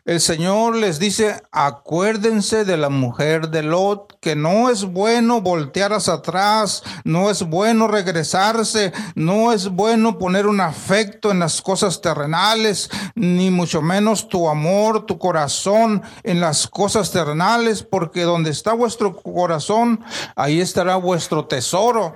el 0.05 0.21
Señor 0.21 0.77
les 0.77 0.99
dice, 0.99 1.43
acuérdense 1.51 2.63
de 2.63 2.77
la 2.77 2.87
mujer 2.87 3.49
de 3.49 3.61
Lot, 3.61 4.17
que 4.21 4.37
no 4.37 4.69
es 4.69 4.85
bueno 4.85 5.41
voltear 5.41 5.91
hacia 5.91 6.13
atrás, 6.13 6.81
no 7.03 7.29
es 7.29 7.43
bueno 7.43 7.89
regresarse, 7.89 8.93
no 9.15 9.51
es 9.51 9.67
bueno 9.67 10.17
poner 10.17 10.47
un 10.47 10.61
afecto 10.61 11.29
en 11.29 11.39
las 11.39 11.61
cosas 11.61 11.99
terrenales, 11.99 12.89
ni 13.15 13.49
mucho 13.49 13.81
menos 13.81 14.29
tu 14.29 14.47
amor, 14.47 15.05
tu 15.05 15.17
corazón 15.17 16.01
en 16.23 16.39
las 16.39 16.67
cosas 16.67 17.11
terrenales, 17.11 17.83
porque 17.83 18.21
donde 18.21 18.51
está 18.51 18.71
vuestro 18.71 19.13
corazón, 19.13 20.05
ahí 20.37 20.61
estará 20.61 20.95
vuestro 20.95 21.47
tesoro. 21.47 22.15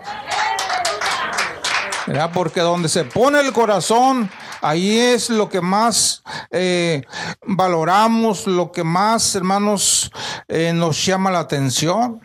Porque 2.33 2.61
donde 2.61 2.87
se 2.87 3.03
pone 3.03 3.39
el 3.39 3.51
corazón, 3.51 4.29
ahí 4.65 4.97
es 4.97 5.29
lo 5.29 5.47
que 5.47 5.61
más 5.61 6.23
eh, 6.49 7.03
valoramos, 7.45 8.47
lo 8.47 8.71
que 8.71 8.83
más, 8.83 9.35
hermanos, 9.35 10.11
eh, 10.47 10.73
nos 10.73 11.05
llama 11.05 11.29
la 11.29 11.39
atención. 11.39 12.21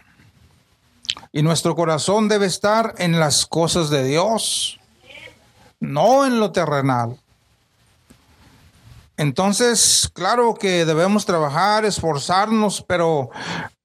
Y 1.32 1.42
nuestro 1.42 1.76
corazón 1.76 2.28
debe 2.28 2.46
estar 2.46 2.94
en 2.98 3.20
las 3.20 3.46
cosas 3.46 3.90
de 3.90 4.04
Dios, 4.04 4.80
no 5.78 6.26
en 6.26 6.40
lo 6.40 6.50
terrenal. 6.50 7.18
Entonces, 9.16 10.10
claro 10.14 10.54
que 10.54 10.86
debemos 10.86 11.26
trabajar, 11.26 11.84
esforzarnos, 11.84 12.82
pero, 12.88 13.28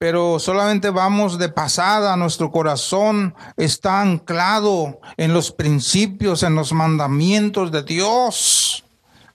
pero 0.05 0.37
solamente 0.37 0.91
vamos 0.91 1.39
de 1.39 1.49
pasada. 1.49 2.15
Nuestro 2.15 2.51
corazón 2.51 3.33
está 3.57 4.01
anclado 4.01 4.99
en 5.17 5.33
los 5.33 5.51
principios, 5.51 6.43
en 6.43 6.53
los 6.53 6.73
mandamientos 6.73 7.71
de 7.71 7.81
Dios. 7.81 8.85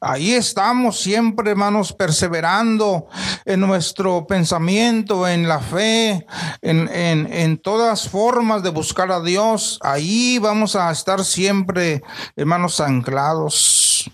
Ahí 0.00 0.30
estamos 0.30 1.00
siempre, 1.00 1.50
hermanos, 1.50 1.92
perseverando 1.92 3.08
en 3.44 3.58
nuestro 3.58 4.28
pensamiento, 4.28 5.26
en 5.26 5.48
la 5.48 5.58
fe, 5.58 6.24
en, 6.62 6.88
en, 6.94 7.32
en, 7.32 7.58
todas 7.58 8.08
formas 8.08 8.62
de 8.62 8.70
buscar 8.70 9.10
a 9.10 9.20
Dios. 9.20 9.80
Ahí 9.82 10.38
vamos 10.38 10.76
a 10.76 10.88
estar 10.92 11.24
siempre, 11.24 12.00
hermanos, 12.36 12.78
anclados. 12.78 14.08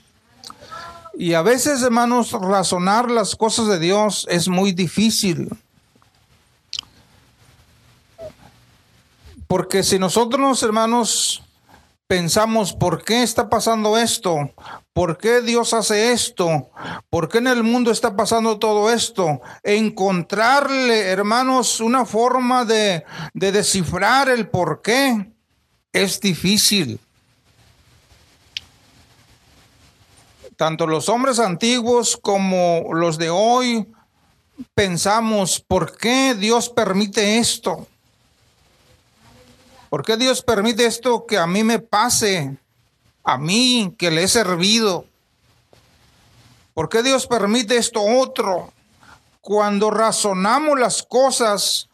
Y 1.19 1.35
a 1.35 1.43
veces, 1.43 1.83
hermanos, 1.83 2.33
razonar 2.33 3.11
las 3.11 3.37
cosas 3.37 3.67
de 3.67 3.79
Dios 3.79 4.27
es 4.31 4.49
muy 4.49 4.73
difícil. 4.73 5.51
Porque 9.47 9.83
si 9.83 9.99
nosotros, 9.99 10.63
hermanos, 10.63 11.43
pensamos, 12.07 12.73
¿por 12.73 13.05
qué 13.05 13.23
está 13.23 13.49
pasando 13.49 13.97
esto? 13.97 14.51
¿Por 14.93 15.19
qué 15.19 15.41
Dios 15.41 15.73
hace 15.75 16.13
esto? 16.13 16.71
¿Por 17.11 17.29
qué 17.29 17.39
en 17.39 17.47
el 17.47 17.63
mundo 17.63 17.91
está 17.91 18.17
pasando 18.17 18.59
todo 18.59 18.93
esto? 18.93 19.41
Encontrarle, 19.63 21.03
hermanos, 21.03 21.81
una 21.81 22.05
forma 22.05 22.65
de, 22.65 23.05
de 23.35 23.53
descifrar 23.53 24.29
el 24.29 24.49
por 24.49 24.83
qué 24.83 25.33
es 25.93 26.21
difícil. 26.21 27.01
tanto 30.57 30.87
los 30.87 31.09
hombres 31.09 31.39
antiguos 31.39 32.17
como 32.17 32.89
los 32.93 33.19
de 33.19 33.31
hoy 33.31 33.87
pensamos, 34.75 35.61
¿por 35.61 35.97
qué 35.97 36.35
Dios 36.35 36.71
permite 36.71 37.39
esto? 37.39 37.87
¿Por 39.97 40.05
qué 40.05 40.19
Dios 40.19 40.43
permite 40.43 40.85
esto 40.85 41.25
que 41.25 41.39
a 41.39 41.47
mí 41.47 41.65
me 41.65 41.79
pase? 41.79 42.59
A 43.25 43.39
mí 43.39 43.95
que 43.97 44.11
le 44.11 44.25
he 44.25 44.29
servido. 44.29 45.07
¿Por 46.75 46.91
qué 46.91 47.03
Dios 47.03 47.27
permite 47.27 47.79
esto 47.79 48.03
otro? 48.03 48.75
Cuando 49.41 49.91
razonamos 49.91 50.79
las 50.79 51.03
cosas 51.03 51.89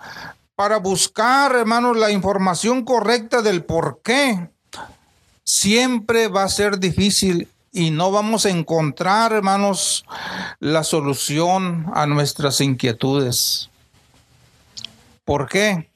para 0.57 0.79
buscar, 0.79 1.55
hermanos, 1.55 1.97
la 1.97 2.11
información 2.11 2.85
correcta 2.85 3.41
del 3.41 3.65
por 3.65 4.01
qué, 4.03 4.49
siempre 5.45 6.27
va 6.27 6.43
a 6.43 6.49
ser 6.49 6.81
difícil 6.81 7.49
y 7.71 7.93
no 7.93 8.11
vamos 8.11 8.47
a 8.47 8.51
encontrar, 8.51 9.33
hermanos, 9.33 10.05
la 10.59 10.83
solución 10.83 11.87
a 11.95 12.09
nuestras 12.09 12.61
inquietudes. 12.61 13.71
¿Por 15.25 15.49
qué? 15.49 15.92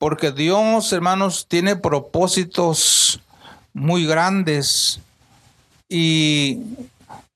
Porque 0.00 0.32
Dios, 0.32 0.92
hermanos, 0.92 1.46
tiene 1.46 1.76
propósitos 1.76 3.20
muy 3.72 4.04
grandes 4.04 4.98
y 5.88 6.58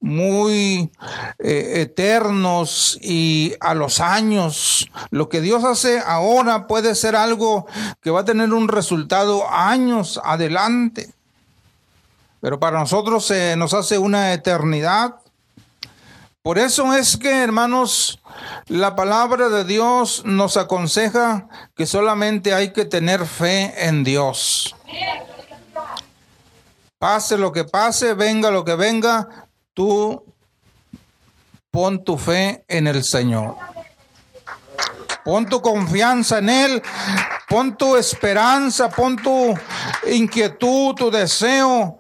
muy 0.01 0.91
eh, 1.39 1.83
eternos 1.83 2.99
y 3.01 3.55
a 3.61 3.75
los 3.75 4.01
años. 4.01 4.91
Lo 5.11 5.29
que 5.29 5.41
Dios 5.41 5.63
hace 5.63 6.01
ahora 6.05 6.67
puede 6.67 6.97
ser 6.97 7.15
algo 7.15 7.67
que 8.01 8.11
va 8.11 8.23
a 8.23 8.25
tener 8.25 8.53
un 8.53 8.67
resultado 8.67 9.49
años 9.49 10.21
adelante 10.25 11.15
pero 12.45 12.61
para 12.61 12.79
nosotros 12.79 13.25
se 13.25 13.57
nos 13.57 13.73
hace 13.73 13.97
una 13.97 14.35
eternidad. 14.35 15.15
Por 16.45 16.59
eso 16.59 16.93
es 16.93 17.17
que, 17.17 17.43
hermanos, 17.43 18.21
la 18.67 18.95
palabra 18.95 19.49
de 19.49 19.65
Dios 19.65 20.25
nos 20.27 20.59
aconseja 20.59 21.49
que 21.75 21.87
solamente 21.87 22.53
hay 22.53 22.71
que 22.75 22.85
tener 22.85 23.25
fe 23.25 23.73
en 23.89 24.05
Dios. 24.05 24.77
Pase 26.99 27.39
lo 27.39 27.51
que 27.51 27.65
pase, 27.65 28.13
venga 28.13 28.51
lo 28.51 28.63
que 28.63 28.75
venga, 28.75 29.47
tú 29.73 30.23
pon 31.71 32.05
tu 32.05 32.19
fe 32.19 32.63
en 32.69 32.89
el 32.89 33.05
Señor. 33.05 33.57
Pon 35.25 35.47
tu 35.47 35.63
confianza 35.63 36.41
en 36.41 36.51
Él, 36.51 36.83
pon 37.49 37.75
tu 37.75 37.97
esperanza, 37.97 38.91
pon 38.91 39.17
tu 39.17 39.55
inquietud, 40.13 40.95
tu 40.95 41.11
deseo 41.11 41.97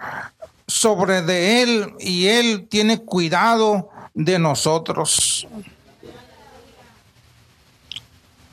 sobre 0.66 1.22
de 1.22 1.62
Él 1.62 1.94
y 1.98 2.26
Él 2.26 2.68
tiene 2.68 2.98
cuidado 2.98 3.88
de 4.14 4.38
nosotros. 4.38 5.46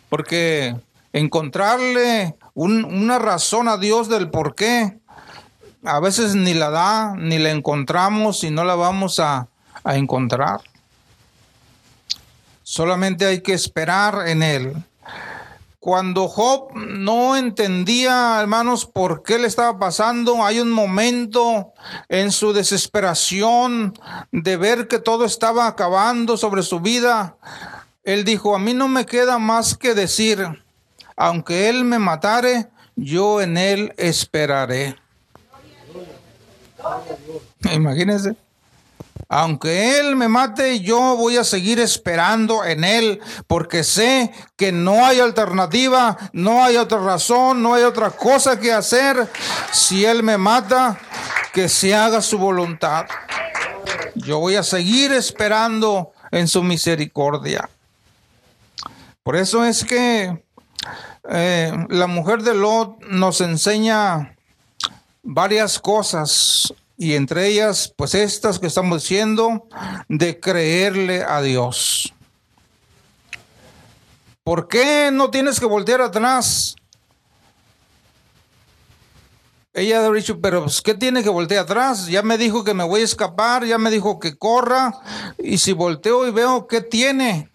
Porque 0.09 0.75
encontrarle 1.13 2.35
una 2.53 3.19
razón 3.19 3.67
a 3.67 3.77
Dios 3.77 4.09
del 4.09 4.29
por 4.29 4.55
qué, 4.55 4.99
a 5.83 5.99
veces 5.99 6.35
ni 6.35 6.53
la 6.53 6.69
da, 6.69 7.15
ni 7.15 7.39
la 7.39 7.51
encontramos 7.51 8.43
y 8.43 8.51
no 8.51 8.63
la 8.65 8.75
vamos 8.75 9.19
a, 9.19 9.47
a 9.83 9.95
encontrar. 9.95 10.61
Solamente 12.63 13.25
hay 13.25 13.41
que 13.41 13.53
esperar 13.53 14.27
en 14.27 14.43
Él. 14.43 14.73
Cuando 15.81 16.27
Job 16.27 16.75
no 16.75 17.35
entendía, 17.35 18.39
hermanos, 18.39 18.85
por 18.85 19.23
qué 19.23 19.39
le 19.39 19.47
estaba 19.47 19.79
pasando, 19.79 20.45
hay 20.45 20.59
un 20.59 20.69
momento 20.69 21.73
en 22.07 22.31
su 22.31 22.53
desesperación 22.53 23.91
de 24.31 24.57
ver 24.57 24.87
que 24.87 24.99
todo 24.99 25.25
estaba 25.25 25.65
acabando 25.65 26.37
sobre 26.37 26.61
su 26.61 26.81
vida. 26.81 27.35
Él 28.03 28.25
dijo, 28.25 28.53
a 28.55 28.59
mí 28.59 28.75
no 28.75 28.87
me 28.89 29.07
queda 29.07 29.39
más 29.39 29.75
que 29.75 29.95
decir, 29.95 30.63
aunque 31.15 31.67
él 31.67 31.83
me 31.83 31.97
matare, 31.97 32.67
yo 32.95 33.41
en 33.41 33.57
él 33.57 33.91
esperaré. 33.97 34.97
Imagínense. 37.73 38.35
Aunque 39.33 39.97
Él 39.97 40.17
me 40.17 40.27
mate, 40.27 40.81
yo 40.81 41.15
voy 41.15 41.37
a 41.37 41.45
seguir 41.45 41.79
esperando 41.79 42.65
en 42.65 42.83
Él, 42.83 43.21
porque 43.47 43.85
sé 43.85 44.33
que 44.57 44.73
no 44.73 45.05
hay 45.05 45.21
alternativa, 45.21 46.17
no 46.33 46.61
hay 46.61 46.75
otra 46.75 46.99
razón, 46.99 47.63
no 47.63 47.73
hay 47.73 47.83
otra 47.83 48.09
cosa 48.09 48.59
que 48.59 48.73
hacer. 48.73 49.31
Si 49.71 50.03
Él 50.03 50.21
me 50.21 50.37
mata, 50.37 50.99
que 51.53 51.69
se 51.69 51.95
haga 51.95 52.21
su 52.21 52.39
voluntad. 52.39 53.05
Yo 54.15 54.39
voy 54.39 54.55
a 54.55 54.63
seguir 54.63 55.13
esperando 55.13 56.11
en 56.31 56.49
su 56.49 56.61
misericordia. 56.61 57.69
Por 59.23 59.37
eso 59.37 59.63
es 59.63 59.85
que 59.85 60.43
eh, 61.29 61.85
la 61.87 62.07
mujer 62.07 62.43
de 62.43 62.53
Lot 62.53 62.99
nos 63.05 63.39
enseña 63.39 64.35
varias 65.23 65.79
cosas 65.79 66.73
y 67.01 67.15
entre 67.15 67.47
ellas, 67.47 67.91
pues 67.97 68.13
estas 68.13 68.59
que 68.59 68.67
estamos 68.67 69.01
diciendo, 69.01 69.67
de 70.07 70.39
creerle 70.39 71.23
a 71.23 71.41
Dios. 71.41 72.13
¿Por 74.43 74.67
qué 74.67 75.09
no 75.11 75.31
tienes 75.31 75.59
que 75.59 75.65
voltear 75.65 75.99
atrás? 76.01 76.75
Ella 79.73 80.05
ha 80.05 80.11
dicho, 80.11 80.39
pero 80.39 80.61
pues, 80.65 80.79
¿qué 80.83 80.93
tiene 80.93 81.23
que 81.23 81.29
voltear 81.29 81.63
atrás? 81.63 82.05
Ya 82.05 82.21
me 82.21 82.37
dijo 82.37 82.63
que 82.63 82.75
me 82.75 82.83
voy 82.83 83.01
a 83.01 83.05
escapar, 83.05 83.65
ya 83.65 83.79
me 83.79 83.89
dijo 83.89 84.19
que 84.19 84.37
corra, 84.37 84.93
y 85.39 85.57
si 85.57 85.73
volteo 85.73 86.27
y 86.27 86.31
veo 86.31 86.67
qué 86.67 86.81
tiene, 86.81 87.50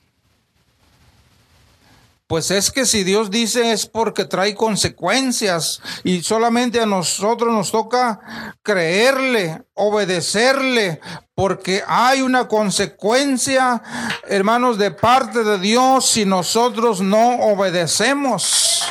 pues 2.26 2.50
es 2.50 2.70
que 2.72 2.86
si 2.86 3.04
Dios 3.04 3.30
dice 3.30 3.72
es 3.72 3.86
porque 3.86 4.24
trae 4.24 4.54
consecuencias 4.54 5.80
y 6.02 6.22
solamente 6.22 6.80
a 6.80 6.86
nosotros 6.86 7.52
nos 7.52 7.70
toca 7.70 8.54
creerle, 8.62 9.62
obedecerle, 9.74 11.00
porque 11.34 11.82
hay 11.86 12.22
una 12.22 12.48
consecuencia, 12.48 13.82
hermanos, 14.26 14.76
de 14.78 14.90
parte 14.90 15.44
de 15.44 15.58
Dios 15.58 16.10
si 16.10 16.24
nosotros 16.24 17.00
no 17.00 17.36
obedecemos. 17.36 18.82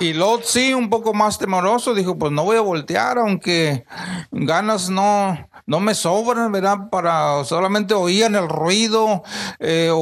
Y 0.00 0.12
Lot 0.12 0.44
sí, 0.44 0.74
un 0.74 0.90
poco 0.90 1.14
más 1.14 1.38
temoroso, 1.38 1.94
dijo, 1.94 2.18
pues 2.18 2.32
no 2.32 2.44
voy 2.44 2.56
a 2.56 2.62
voltear, 2.62 3.18
aunque 3.18 3.84
ganas 4.32 4.90
no, 4.90 5.38
no 5.66 5.80
me 5.80 5.94
sobran, 5.94 6.50
¿verdad? 6.50 6.90
Para 6.90 7.44
solamente 7.44 7.94
oían 7.94 8.34
el 8.34 8.48
ruido, 8.48 9.22
eh, 9.60 9.92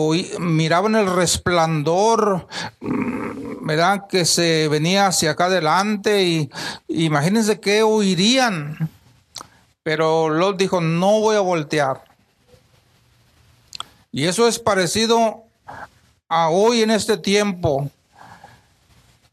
miraban 0.41 0.95
el 0.95 1.15
resplandor, 1.15 2.49
mm, 2.81 3.67
¿verdad? 3.67 4.07
Que 4.09 4.25
se 4.25 4.69
venía 4.69 5.09
hacia 5.09 5.33
acá 5.33 5.47
adelante 5.47 6.23
y 6.25 6.51
imagínense 6.89 7.61
que 7.61 7.83
oirían. 7.83 8.89
Pero 9.83 10.31
Lot 10.31 10.57
dijo, 10.57 10.81
no 10.81 11.21
voy 11.21 11.37
a 11.37 11.41
voltear. 11.41 12.03
Y 14.11 14.27
eso 14.27 14.49
es 14.49 14.59
parecido 14.59 15.45
a 16.29 16.49
hoy 16.49 16.83
en 16.83 16.91
este 16.91 17.19
tiempo 17.19 17.91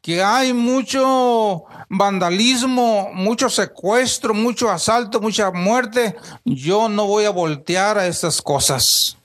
que 0.10 0.24
hay 0.24 0.54
mucho 0.54 1.66
vandalismo, 1.88 3.12
mucho 3.14 3.48
secuestro, 3.48 4.34
mucho 4.34 4.72
asalto, 4.72 5.22
mucha 5.22 5.52
muerte, 5.52 6.16
yo 6.44 6.90
no 6.90 7.06
voy 7.06 7.26
a 7.26 7.30
voltear 7.30 8.00
a 8.00 8.08
estas 8.08 8.42
cosas. 8.42 9.19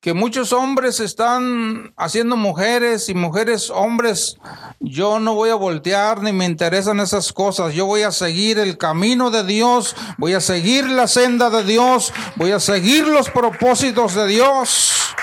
Que 0.00 0.14
muchos 0.14 0.54
hombres 0.54 0.98
están 0.98 1.92
haciendo 1.96 2.36
mujeres 2.36 3.10
y 3.10 3.14
mujeres 3.14 3.68
hombres, 3.68 4.38
yo 4.80 5.20
no 5.20 5.34
voy 5.34 5.50
a 5.50 5.56
voltear 5.56 6.22
ni 6.22 6.32
me 6.32 6.46
interesan 6.46 7.00
esas 7.00 7.34
cosas. 7.34 7.74
Yo 7.74 7.84
voy 7.84 8.02
a 8.02 8.10
seguir 8.10 8.58
el 8.58 8.78
camino 8.78 9.30
de 9.30 9.44
Dios, 9.44 9.94
voy 10.16 10.32
a 10.32 10.40
seguir 10.40 10.88
la 10.88 11.06
senda 11.06 11.50
de 11.50 11.64
Dios, 11.64 12.14
voy 12.36 12.52
a 12.52 12.60
seguir 12.60 13.06
los 13.06 13.28
propósitos 13.28 14.14
de 14.14 14.26
Dios. 14.26 15.14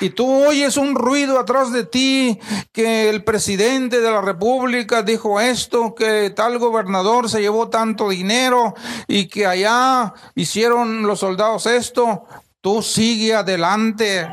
Y 0.00 0.10
tú 0.10 0.46
oyes 0.46 0.76
un 0.78 0.94
ruido 0.94 1.38
atrás 1.40 1.72
de 1.72 1.84
ti 1.84 2.38
que 2.72 3.10
el 3.10 3.22
presidente 3.24 4.00
de 4.00 4.10
la 4.10 4.22
República 4.22 5.02
dijo 5.02 5.40
esto, 5.40 5.94
que 5.94 6.30
tal 6.30 6.58
gobernador 6.58 7.28
se 7.28 7.40
llevó 7.42 7.68
tanto 7.68 8.08
dinero 8.08 8.74
y 9.08 9.26
que 9.26 9.44
allá 9.44 10.14
hicieron 10.36 11.02
los 11.02 11.18
soldados 11.18 11.66
esto. 11.66 12.24
Tú 12.68 12.82
sigue 12.82 13.34
adelante. 13.34 14.28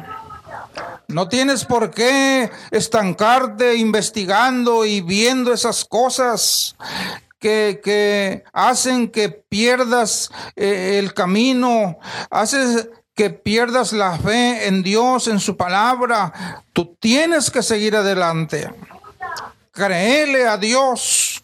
No 1.07 1.29
tienes 1.29 1.63
por 1.63 1.89
qué 1.89 2.51
estancarte 2.69 3.77
investigando 3.77 4.85
y 4.85 4.99
viendo 4.99 5.53
esas 5.53 5.85
cosas 5.85 6.75
que, 7.39 8.43
hacen 8.51 9.09
que 9.09 9.29
pierdas 9.29 10.31
eh, 10.57 10.99
el 10.99 11.13
camino, 11.13 11.97
haces 12.29 12.89
que 13.13 13.29
pierdas 13.29 13.93
la 13.93 14.17
fe 14.17 14.67
en 14.67 14.83
Dios, 14.83 15.29
en 15.29 15.39
su 15.39 15.55
palabra. 15.55 16.61
Tú 16.73 16.93
tienes 16.99 17.49
que 17.49 17.63
seguir 17.63 17.95
adelante. 17.95 18.69
Créele 19.71 20.45
a 20.45 20.57
Dios. 20.57 21.41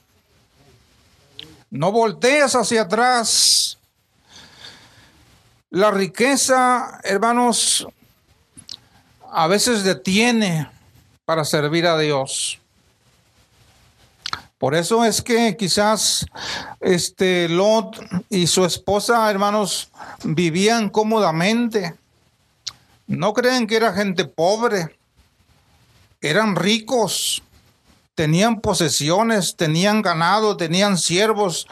No 1.69 1.93
voltees 1.93 2.53
hacia 2.53 2.81
atrás. 2.81 3.77
La 5.73 5.89
riqueza, 5.89 6.99
hermanos, 7.01 7.87
a 9.31 9.47
veces 9.47 9.85
detiene 9.85 10.69
para 11.23 11.45
servir 11.45 11.87
a 11.87 11.97
Dios. 11.97 12.59
Por 14.57 14.75
eso 14.75 15.05
es 15.05 15.21
que 15.21 15.55
quizás 15.55 16.25
este 16.81 17.47
Lot 17.47 17.97
y 18.29 18.47
su 18.47 18.65
esposa, 18.65 19.31
hermanos, 19.31 19.89
vivían 20.25 20.89
cómodamente. 20.89 21.95
No 23.07 23.33
creen 23.33 23.65
que 23.65 23.77
era 23.77 23.93
gente 23.93 24.25
pobre. 24.25 24.99
Eran 26.19 26.57
ricos. 26.57 27.41
Tenían 28.13 28.59
posesiones, 28.59 29.55
tenían 29.55 30.01
ganado, 30.01 30.57
tenían 30.57 30.97
siervos, 30.97 31.65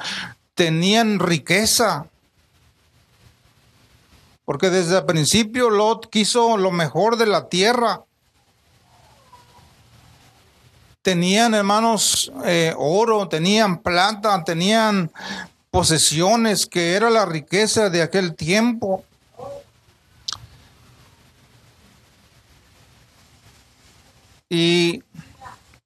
tenían 0.55 1.19
riqueza. 1.19 2.08
Porque 4.49 4.71
desde 4.71 4.97
el 4.97 5.05
principio 5.05 5.69
Lot 5.69 6.09
quiso 6.09 6.57
lo 6.57 6.71
mejor 6.71 7.17
de 7.17 7.27
la 7.27 7.49
tierra. 7.49 8.01
Tenían, 11.03 11.53
hermanos, 11.53 12.31
eh, 12.45 12.73
oro, 12.75 13.27
tenían 13.27 13.77
plata, 13.77 14.43
tenían 14.43 15.11
posesiones, 15.69 16.65
que 16.65 16.95
era 16.95 17.11
la 17.11 17.27
riqueza 17.27 17.91
de 17.91 18.01
aquel 18.01 18.33
tiempo. 18.33 19.03
Y 24.49 25.03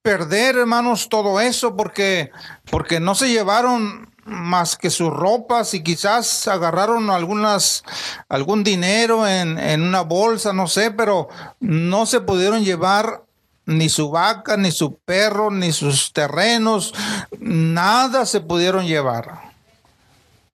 perder, 0.00 0.56
hermanos, 0.56 1.10
todo 1.10 1.38
eso 1.38 1.76
porque, 1.76 2.30
porque 2.70 2.98
no 2.98 3.14
se 3.14 3.28
llevaron 3.28 4.13
más 4.24 4.76
que 4.76 4.90
sus 4.90 5.10
ropas 5.10 5.74
y 5.74 5.82
quizás 5.82 6.48
agarraron 6.48 7.10
algunas 7.10 7.84
algún 8.28 8.64
dinero 8.64 9.28
en, 9.28 9.58
en, 9.58 9.82
una 9.82 10.00
bolsa, 10.00 10.52
no 10.52 10.66
sé, 10.66 10.90
pero 10.90 11.28
no 11.60 12.06
se 12.06 12.20
pudieron 12.20 12.64
llevar 12.64 13.24
ni 13.66 13.88
su 13.88 14.10
vaca, 14.10 14.56
ni 14.56 14.70
su 14.70 14.96
perro, 14.98 15.50
ni 15.50 15.72
sus 15.72 16.12
terrenos, 16.12 16.94
nada 17.38 18.26
se 18.26 18.40
pudieron 18.40 18.86
llevar. 18.86 19.52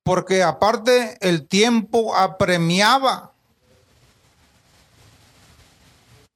Porque 0.03 0.43
aparte 0.43 1.19
el 1.21 1.47
tiempo 1.47 2.17
apremiaba. 2.17 3.33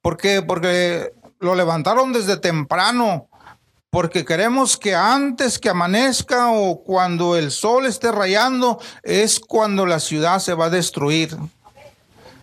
Porque, 0.01 0.41
porque 0.41 1.13
lo 1.39 1.55
levantaron 1.55 2.13
desde 2.13 2.37
temprano 2.37 3.27
porque 3.95 4.25
queremos 4.25 4.75
que 4.75 4.93
antes 4.93 5.57
que 5.57 5.69
amanezca 5.69 6.51
o 6.51 6.83
cuando 6.83 7.37
el 7.37 7.49
sol 7.49 7.85
esté 7.85 8.11
rayando 8.11 8.77
es 9.03 9.39
cuando 9.39 9.85
la 9.85 10.01
ciudad 10.01 10.39
se 10.39 10.53
va 10.53 10.65
a 10.65 10.69
destruir. 10.69 11.37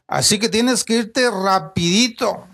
Así 0.09 0.39
que 0.39 0.49
tienes 0.49 0.83
que 0.83 0.95
irte 0.95 1.31
rapidito. 1.31 2.47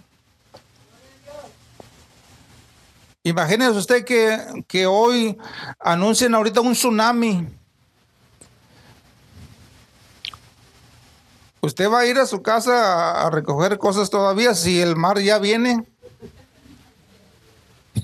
Imagínese 3.23 3.71
usted 3.71 4.05
que, 4.05 4.65
que 4.67 4.89
hoy 4.89 5.39
anuncien 5.79 6.35
ahorita 6.35 6.61
un 6.61 6.73
tsunami. 6.73 7.47
¿Usted 11.61 11.89
va 11.89 12.01
a 12.01 12.07
ir 12.07 12.19
a 12.19 12.27
su 12.27 12.43
casa 12.43 13.25
a 13.25 13.31
recoger 13.31 13.79
cosas 13.79 14.11
todavía 14.11 14.57
si 14.57 14.81
el 14.81 14.97
mar 14.97 15.21
ya 15.21 15.39
viene? 15.39 15.87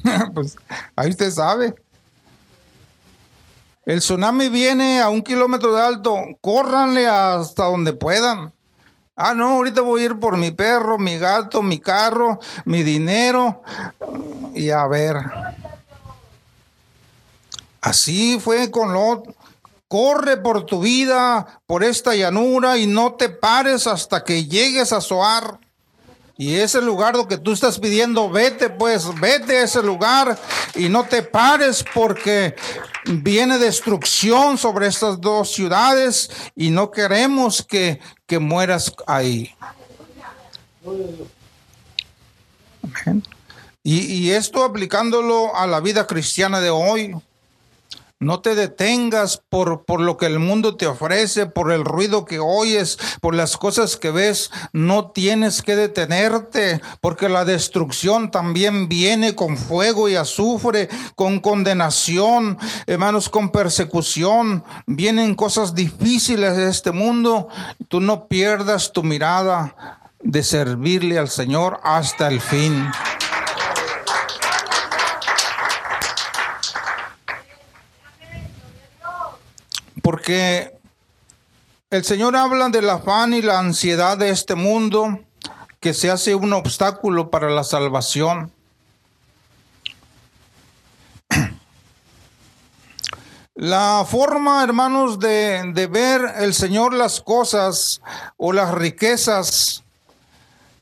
pues 0.34 0.56
ahí 0.96 1.10
usted 1.10 1.30
sabe. 1.30 1.74
El 3.86 3.98
tsunami 3.98 4.48
viene 4.48 5.00
a 5.00 5.10
un 5.10 5.22
kilómetro 5.22 5.74
de 5.74 5.82
alto, 5.82 6.16
córranle 6.40 7.06
hasta 7.06 7.64
donde 7.64 7.92
puedan. 7.92 8.52
Ah, 9.16 9.34
no, 9.34 9.50
ahorita 9.50 9.82
voy 9.82 10.02
a 10.02 10.04
ir 10.06 10.18
por 10.18 10.36
mi 10.36 10.50
perro, 10.50 10.98
mi 10.98 11.18
gato, 11.18 11.62
mi 11.62 11.78
carro, 11.78 12.40
mi 12.64 12.82
dinero. 12.82 13.62
Y 14.54 14.70
a 14.70 14.86
ver. 14.86 15.16
Así 17.80 18.40
fue 18.40 18.70
con 18.70 18.92
Lot. 18.92 19.36
Corre 19.86 20.38
por 20.38 20.64
tu 20.64 20.80
vida, 20.80 21.60
por 21.66 21.84
esta 21.84 22.14
llanura, 22.14 22.78
y 22.78 22.86
no 22.86 23.14
te 23.14 23.28
pares 23.28 23.86
hasta 23.86 24.24
que 24.24 24.46
llegues 24.46 24.92
a 24.92 25.00
Soar. 25.00 25.60
Y 26.36 26.56
ese 26.56 26.82
lugar 26.82 27.14
lo 27.14 27.28
que 27.28 27.38
tú 27.38 27.52
estás 27.52 27.78
pidiendo, 27.78 28.28
vete 28.28 28.68
pues, 28.68 29.08
vete 29.20 29.58
a 29.58 29.62
ese 29.62 29.82
lugar 29.82 30.36
y 30.74 30.88
no 30.88 31.04
te 31.04 31.22
pares 31.22 31.84
porque 31.94 32.56
viene 33.06 33.58
destrucción 33.58 34.58
sobre 34.58 34.88
estas 34.88 35.20
dos 35.20 35.52
ciudades 35.52 36.30
y 36.56 36.70
no 36.70 36.90
queremos 36.90 37.62
que, 37.62 38.00
que 38.26 38.40
mueras 38.40 38.92
ahí. 39.06 39.54
Y, 43.84 44.00
y 44.00 44.30
esto 44.32 44.64
aplicándolo 44.64 45.54
a 45.54 45.68
la 45.68 45.78
vida 45.78 46.06
cristiana 46.06 46.60
de 46.60 46.70
hoy. 46.70 47.14
No 48.24 48.40
te 48.40 48.54
detengas 48.54 49.42
por, 49.50 49.84
por, 49.84 50.00
lo 50.00 50.16
que 50.16 50.24
el 50.24 50.38
mundo 50.38 50.76
te 50.76 50.86
ofrece, 50.86 51.44
por 51.44 51.70
el 51.70 51.84
ruido 51.84 52.24
que 52.24 52.38
oyes, 52.38 52.98
por 53.20 53.34
las 53.34 53.58
cosas 53.58 53.98
que 53.98 54.10
ves. 54.10 54.50
No 54.72 55.10
tienes 55.10 55.60
que 55.60 55.76
detenerte, 55.76 56.80
porque 57.02 57.28
la 57.28 57.44
destrucción 57.44 58.30
también 58.30 58.88
viene 58.88 59.34
con 59.34 59.58
fuego 59.58 60.08
y 60.08 60.16
azufre, 60.16 60.88
con 61.16 61.38
condenación, 61.38 62.56
hermanos, 62.86 63.28
con 63.28 63.50
persecución. 63.50 64.64
Vienen 64.86 65.34
cosas 65.34 65.74
difíciles 65.74 66.56
de 66.56 66.70
este 66.70 66.92
mundo. 66.92 67.48
Tú 67.88 68.00
no 68.00 68.26
pierdas 68.26 68.94
tu 68.94 69.02
mirada 69.02 70.00
de 70.22 70.42
servirle 70.42 71.18
al 71.18 71.28
Señor 71.28 71.78
hasta 71.84 72.28
el 72.28 72.40
fin. 72.40 72.86
Porque 80.24 80.78
el 81.90 82.02
Señor 82.02 82.34
habla 82.34 82.70
del 82.70 82.88
afán 82.88 83.34
y 83.34 83.42
la 83.42 83.58
ansiedad 83.58 84.16
de 84.16 84.30
este 84.30 84.54
mundo 84.54 85.20
que 85.80 85.92
se 85.92 86.10
hace 86.10 86.34
un 86.34 86.54
obstáculo 86.54 87.28
para 87.28 87.50
la 87.50 87.62
salvación. 87.62 88.50
La 93.54 94.06
forma, 94.08 94.64
hermanos, 94.64 95.18
de, 95.18 95.72
de, 95.74 95.86
ver 95.86 96.22
el 96.38 96.54
Señor 96.54 96.94
las 96.94 97.20
cosas 97.20 98.00
o 98.38 98.54
las 98.54 98.72
riquezas 98.72 99.83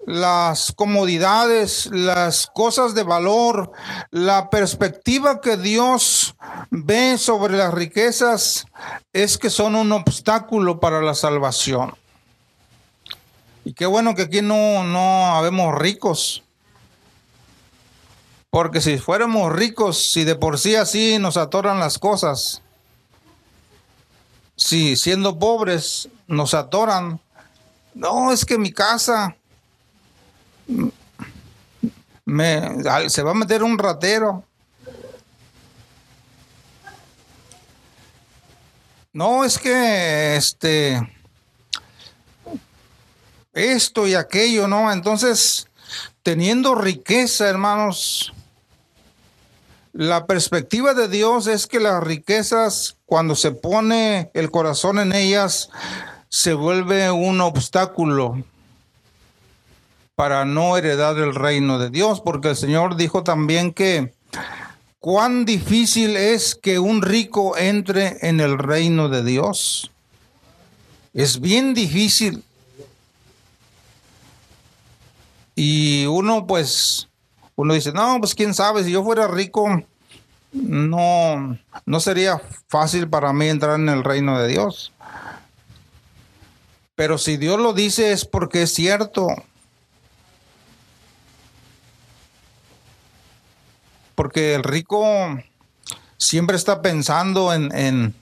las 0.06 0.72
comodidades, 0.72 1.86
las 1.92 2.46
cosas 2.46 2.94
de 2.94 3.04
valor, 3.04 3.72
la 4.10 4.50
perspectiva 4.50 5.40
que 5.40 5.56
Dios 5.56 6.34
ve 6.70 7.18
sobre 7.18 7.56
las 7.56 7.72
riquezas 7.72 8.66
es 9.12 9.38
que 9.38 9.50
son 9.50 9.76
un 9.76 9.92
obstáculo 9.92 10.80
para 10.80 11.00
la 11.02 11.14
salvación. 11.14 11.94
Y 13.64 13.74
qué 13.74 13.86
bueno 13.86 14.14
que 14.14 14.22
aquí 14.22 14.42
no, 14.42 14.82
no 14.84 15.36
habemos 15.36 15.74
ricos. 15.76 16.42
Porque 18.50 18.80
si 18.80 18.98
fuéramos 18.98 19.52
ricos, 19.52 20.10
si 20.12 20.24
de 20.24 20.34
por 20.34 20.58
sí 20.58 20.74
así 20.74 21.18
nos 21.18 21.36
atoran 21.36 21.78
las 21.78 21.98
cosas, 21.98 22.60
si 24.56 24.96
siendo 24.96 25.38
pobres 25.38 26.08
nos 26.26 26.54
atoran, 26.54 27.20
no, 27.94 28.32
es 28.32 28.44
que 28.44 28.58
mi 28.58 28.72
casa 28.72 29.36
me, 32.24 33.08
se 33.08 33.22
va 33.22 33.32
a 33.32 33.34
meter 33.34 33.62
un 33.62 33.78
ratero. 33.78 34.44
No, 39.12 39.44
es 39.44 39.58
que 39.58 40.36
este 40.36 41.00
esto 43.52 44.06
y 44.06 44.14
aquello, 44.14 44.66
¿no? 44.66 44.90
Entonces, 44.90 45.68
teniendo 46.22 46.74
riqueza, 46.74 47.48
hermanos, 47.48 48.32
la 49.92 50.26
perspectiva 50.26 50.94
de 50.94 51.08
Dios 51.08 51.46
es 51.46 51.66
que 51.66 51.78
las 51.78 52.02
riquezas, 52.02 52.96
cuando 53.04 53.34
se 53.34 53.52
pone 53.52 54.30
el 54.32 54.50
corazón 54.50 54.98
en 54.98 55.12
ellas, 55.12 55.68
se 56.30 56.54
vuelve 56.54 57.10
un 57.10 57.42
obstáculo 57.42 58.42
para 60.22 60.44
no 60.44 60.76
heredar 60.76 61.18
el 61.18 61.34
reino 61.34 61.80
de 61.80 61.90
Dios, 61.90 62.20
porque 62.20 62.50
el 62.50 62.56
Señor 62.56 62.94
dijo 62.94 63.24
también 63.24 63.72
que 63.72 64.14
cuán 65.00 65.44
difícil 65.44 66.16
es 66.16 66.54
que 66.54 66.78
un 66.78 67.02
rico 67.02 67.56
entre 67.56 68.18
en 68.24 68.38
el 68.38 68.56
reino 68.56 69.08
de 69.08 69.24
Dios. 69.24 69.90
Es 71.12 71.40
bien 71.40 71.74
difícil. 71.74 72.44
Y 75.56 76.06
uno 76.06 76.46
pues, 76.46 77.08
uno 77.56 77.74
dice, 77.74 77.90
no, 77.90 78.18
pues 78.20 78.36
quién 78.36 78.54
sabe, 78.54 78.84
si 78.84 78.92
yo 78.92 79.02
fuera 79.02 79.26
rico, 79.26 79.82
no, 80.52 81.58
no 81.84 81.98
sería 81.98 82.40
fácil 82.68 83.08
para 83.08 83.32
mí 83.32 83.48
entrar 83.48 83.74
en 83.74 83.88
el 83.88 84.04
reino 84.04 84.38
de 84.38 84.46
Dios. 84.46 84.92
Pero 86.94 87.18
si 87.18 87.36
Dios 87.38 87.58
lo 87.58 87.72
dice 87.72 88.12
es 88.12 88.24
porque 88.24 88.62
es 88.62 88.72
cierto. 88.72 89.26
Porque 94.14 94.54
el 94.54 94.62
rico 94.62 95.04
siempre 96.16 96.56
está 96.56 96.82
pensando 96.82 97.52
en, 97.52 97.74
en, 97.76 98.14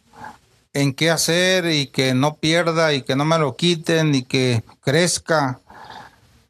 en 0.73 0.95
qué 0.95 1.11
hacer 1.11 1.67
y 1.67 1.89
que 1.89 2.15
no 2.15 2.37
pierda 2.37 2.95
y 2.95 3.03
que 3.03 3.17
no 3.17 3.25
me 3.25 3.39
lo 3.39 3.57
quiten 3.57 4.15
y 4.15 4.23
que 4.23 4.63
crezca. 4.83 5.61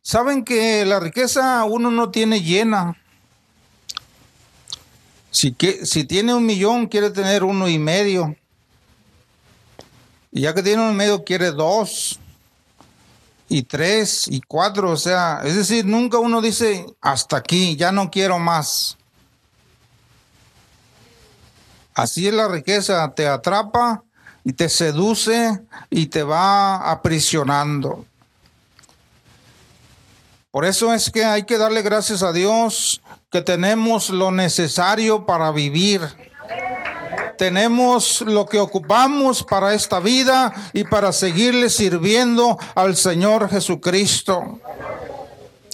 Saben 0.03 0.44
que 0.44 0.85
la 0.85 1.00
riqueza 1.00 1.64
uno 1.64 1.90
no 1.90 2.11
tiene 2.11 2.42
llena. 2.42 2.96
Si, 5.31 5.53
que, 5.53 5.87
si 5.87 6.05
tiene 6.05 6.35
un 6.35 6.44
millón, 6.44 6.87
quiere 6.87 7.11
tener 7.11 7.44
uno 7.44 7.68
y 7.68 7.79
medio. 7.79 8.37
Y 10.33 10.42
ya 10.42 10.55
que 10.55 10.62
tiene 10.62 10.83
uno 10.83 10.92
y 10.92 10.96
medio, 10.96 11.24
quiere 11.24 11.53
dos 11.53 12.18
y 13.48 13.62
tres 13.62 14.26
y 14.29 14.40
cuatro. 14.40 14.90
O 14.90 14.96
sea, 14.96 15.40
es 15.44 15.57
decir, 15.57 15.85
nunca 15.85 16.18
uno 16.18 16.40
dice 16.40 16.87
hasta 17.00 17.37
aquí, 17.37 17.76
ya 17.76 17.92
no 17.92 18.11
quiero 18.11 18.38
más. 18.38 18.96
Así 22.00 22.26
es 22.26 22.32
la 22.32 22.48
riqueza, 22.48 23.12
te 23.14 23.28
atrapa 23.28 24.04
y 24.42 24.54
te 24.54 24.70
seduce 24.70 25.60
y 25.90 26.06
te 26.06 26.22
va 26.22 26.90
aprisionando. 26.90 28.06
Por 30.50 30.64
eso 30.64 30.94
es 30.94 31.10
que 31.10 31.26
hay 31.26 31.42
que 31.42 31.58
darle 31.58 31.82
gracias 31.82 32.22
a 32.22 32.32
Dios 32.32 33.02
que 33.30 33.42
tenemos 33.42 34.08
lo 34.08 34.30
necesario 34.30 35.26
para 35.26 35.50
vivir. 35.50 36.00
Tenemos 37.36 38.22
lo 38.22 38.46
que 38.46 38.60
ocupamos 38.60 39.42
para 39.42 39.74
esta 39.74 40.00
vida 40.00 40.54
y 40.72 40.84
para 40.84 41.12
seguirle 41.12 41.68
sirviendo 41.68 42.58
al 42.74 42.96
Señor 42.96 43.50
Jesucristo. 43.50 44.58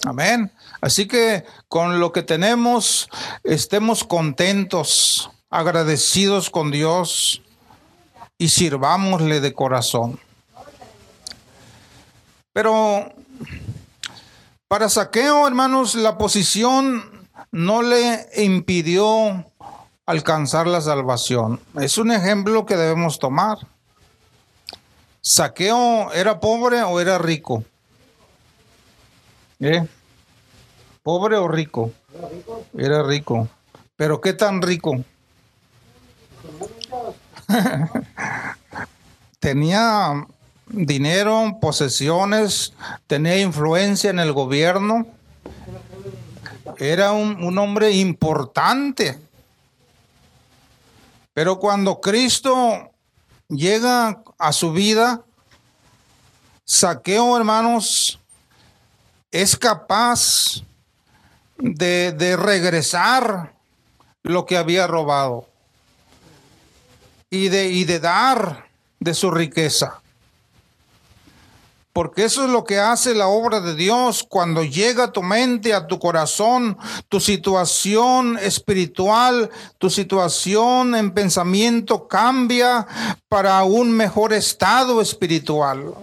Amén. 0.04 0.50
Así 0.80 1.06
que 1.06 1.44
con 1.68 2.00
lo 2.00 2.10
que 2.10 2.24
tenemos, 2.24 3.08
estemos 3.44 4.02
contentos, 4.02 5.30
agradecidos 5.50 6.50
con 6.50 6.70
Dios 6.70 7.42
y 8.38 8.48
sirvámosle 8.48 9.40
de 9.40 9.52
corazón. 9.52 10.18
Pero 12.52 13.12
para 14.68 14.88
Saqueo, 14.88 15.46
hermanos, 15.46 15.94
la 15.94 16.18
posición 16.18 17.28
no 17.52 17.82
le 17.82 18.28
impidió 18.36 19.44
alcanzar 20.06 20.66
la 20.66 20.80
salvación. 20.80 21.60
Es 21.80 21.98
un 21.98 22.10
ejemplo 22.10 22.66
que 22.66 22.76
debemos 22.76 23.18
tomar. 23.18 23.58
¿Saqueo 25.20 26.12
era 26.12 26.40
pobre 26.40 26.82
o 26.82 27.00
era 27.00 27.18
rico? 27.18 27.64
¿Eh? 29.60 29.86
¿Pobre 31.02 31.36
o 31.36 31.48
rico? 31.48 31.92
Era 32.76 33.02
rico. 33.02 33.48
¿Pero 33.96 34.20
qué 34.20 34.32
tan 34.32 34.62
rico? 34.62 35.04
Tenía 39.38 40.26
dinero, 40.66 41.58
posesiones, 41.60 42.72
tenía 43.06 43.38
influencia 43.38 44.10
en 44.10 44.18
el 44.18 44.32
gobierno. 44.32 45.06
Era 46.78 47.12
un, 47.12 47.58
hombre 47.58 47.92
importante. 47.92 49.18
Pero 51.32 51.58
cuando 51.58 52.00
Cristo 52.00 52.90
llega 53.48 54.22
a 54.38 54.52
su 54.52 54.72
vida, 54.72 55.22
Saqueo, 56.64 57.36
hermanos, 57.36 58.18
es 59.30 59.56
capaz 59.56 60.62
de, 61.58 62.36
regresar 62.36 63.54
lo 64.22 64.44
que 64.44 64.56
había 64.56 64.86
robado 64.86 65.46
y 67.36 67.48
de, 67.48 67.68
y 67.68 67.84
de 67.84 68.00
dar 68.00 68.66
de 68.98 69.14
su 69.14 69.30
riqueza. 69.30 70.00
Porque 71.96 72.26
eso 72.26 72.44
es 72.44 72.50
lo 72.50 72.64
que 72.64 72.78
hace 72.78 73.14
la 73.14 73.28
obra 73.28 73.62
de 73.62 73.74
Dios 73.74 74.22
cuando 74.28 74.62
llega 74.62 75.04
a 75.04 75.12
tu 75.12 75.22
mente, 75.22 75.72
a 75.72 75.86
tu 75.86 75.98
corazón, 75.98 76.76
tu 77.08 77.20
situación 77.20 78.38
espiritual, 78.38 79.48
tu 79.78 79.88
situación 79.88 80.94
en 80.94 81.12
pensamiento 81.12 82.06
cambia 82.06 82.86
para 83.30 83.64
un 83.64 83.92
mejor 83.92 84.34
estado 84.34 85.00
espiritual. 85.00 85.94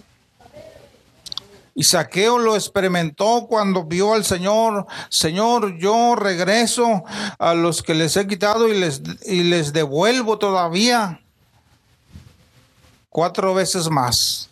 Y 1.76 1.84
Saqueo 1.84 2.40
lo 2.40 2.56
experimentó 2.56 3.46
cuando 3.48 3.84
vio 3.84 4.16
al 4.16 4.26
Señor, 4.26 4.88
Señor, 5.10 5.78
yo 5.78 6.16
regreso 6.16 7.04
a 7.38 7.54
los 7.54 7.84
que 7.84 7.94
les 7.94 8.18
he 8.18 8.26
quitado 8.26 8.68
y 8.68 8.80
les, 8.80 9.02
y 9.28 9.44
les 9.44 9.74
devuelvo 9.74 10.40
todavía 10.40 11.23
cuatro 13.14 13.54
veces 13.54 13.90
más. 13.90 14.50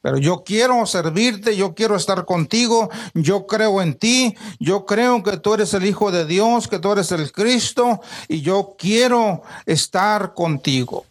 Pero 0.00 0.18
yo 0.18 0.44
quiero 0.44 0.86
servirte, 0.86 1.56
yo 1.56 1.74
quiero 1.74 1.96
estar 1.96 2.24
contigo, 2.24 2.88
yo 3.12 3.46
creo 3.48 3.82
en 3.82 3.98
ti, 3.98 4.36
yo 4.60 4.86
creo 4.86 5.22
que 5.24 5.36
tú 5.36 5.54
eres 5.54 5.74
el 5.74 5.84
Hijo 5.84 6.12
de 6.12 6.24
Dios, 6.24 6.68
que 6.68 6.78
tú 6.78 6.92
eres 6.92 7.10
el 7.10 7.32
Cristo 7.32 8.00
y 8.28 8.40
yo 8.40 8.76
quiero 8.78 9.42
estar 9.66 10.32
contigo. 10.32 11.04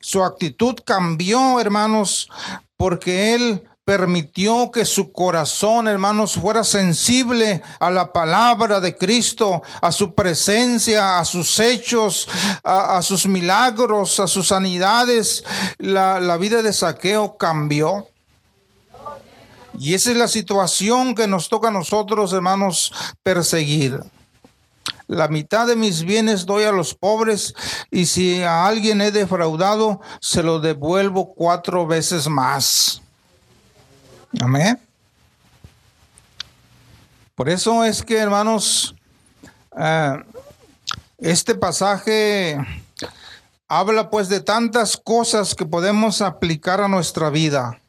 Su 0.00 0.24
actitud 0.24 0.74
cambió, 0.84 1.60
hermanos, 1.60 2.28
porque 2.76 3.34
él 3.34 3.62
permitió 3.84 4.70
que 4.70 4.84
su 4.84 5.12
corazón, 5.12 5.88
hermanos, 5.88 6.34
fuera 6.34 6.62
sensible 6.62 7.62
a 7.80 7.90
la 7.90 8.12
palabra 8.12 8.80
de 8.80 8.96
Cristo, 8.96 9.62
a 9.80 9.90
su 9.90 10.14
presencia, 10.14 11.18
a 11.18 11.24
sus 11.24 11.58
hechos, 11.58 12.28
a, 12.62 13.02
sus 13.02 13.26
milagros, 13.26 14.20
a 14.20 14.28
sus 14.28 14.48
sanidades. 14.48 15.44
La, 15.78 16.20
la 16.20 16.36
vida 16.36 16.62
de 16.62 16.72
saqueo 16.72 17.36
cambió. 17.36 18.08
Y 19.78 19.94
esa 19.94 20.10
es 20.10 20.16
la 20.16 20.28
situación 20.28 21.14
que 21.14 21.26
nos 21.26 21.48
toca 21.48 21.68
a 21.68 21.72
nosotros, 21.72 22.32
hermanos, 22.32 22.92
perseguir. 23.22 24.00
La 25.08 25.28
mitad 25.28 25.66
de 25.66 25.76
mis 25.76 26.04
bienes 26.04 26.46
doy 26.46 26.64
a 26.64 26.72
los 26.72 26.94
pobres 26.94 27.54
y 27.90 28.06
si 28.06 28.42
a 28.42 28.66
alguien 28.66 29.00
he 29.00 29.10
defraudado, 29.10 30.00
se 30.20 30.42
lo 30.42 30.60
devuelvo 30.60 31.34
cuatro 31.34 31.86
veces 31.86 32.28
más. 32.28 33.02
Amén. 34.40 34.78
Por 37.34 37.48
eso 37.48 37.84
es 37.84 38.02
que, 38.02 38.18
hermanos, 38.18 38.94
eh, 39.76 40.22
este 41.18 41.54
pasaje 41.54 42.58
habla 43.68 44.10
pues 44.10 44.28
de 44.28 44.40
tantas 44.40 44.96
cosas 44.96 45.54
que 45.54 45.64
podemos 45.64 46.20
aplicar 46.20 46.80
a 46.80 46.88
nuestra 46.88 47.30
vida 47.30 47.80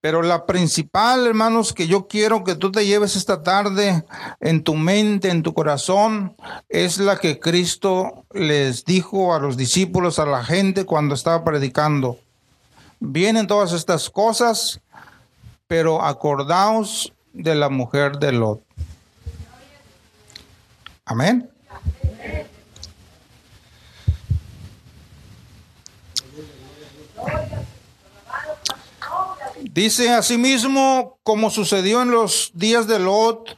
Pero 0.00 0.22
la 0.22 0.46
principal, 0.46 1.28
hermanos, 1.28 1.72
que 1.72 1.86
yo 1.86 2.08
quiero 2.08 2.42
que 2.42 2.56
tú 2.56 2.72
te 2.72 2.84
lleves 2.84 3.14
esta 3.14 3.44
tarde 3.44 4.04
en 4.40 4.64
tu 4.64 4.74
mente, 4.74 5.30
en 5.30 5.44
tu 5.44 5.54
corazón, 5.54 6.34
es 6.68 6.98
la 6.98 7.18
que 7.18 7.38
Cristo 7.38 8.24
les 8.32 8.84
dijo 8.84 9.32
a 9.32 9.38
los 9.38 9.56
discípulos, 9.56 10.18
a 10.18 10.26
la 10.26 10.42
gente 10.42 10.86
cuando 10.86 11.14
estaba 11.14 11.44
predicando. 11.44 12.18
Vienen 12.98 13.46
todas 13.46 13.72
estas 13.72 14.10
cosas, 14.10 14.80
pero 15.72 16.04
acordaos 16.04 17.14
de 17.32 17.54
la 17.54 17.70
mujer 17.70 18.18
de 18.18 18.30
Lot. 18.30 18.62
Amén. 21.06 21.48
Dice 29.62 30.12
asimismo, 30.12 31.16
como 31.22 31.48
sucedió 31.48 32.02
en 32.02 32.10
los 32.10 32.50
días 32.52 32.86
de 32.86 32.98
Lot, 32.98 33.56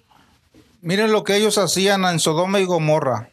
miren 0.83 1.11
lo 1.11 1.25
que 1.25 1.35
ellos 1.35 1.59
hacían 1.59 2.05
en 2.05 2.21
Sodoma 2.21 2.61
y 2.61 2.65
Gomorra. 2.65 3.31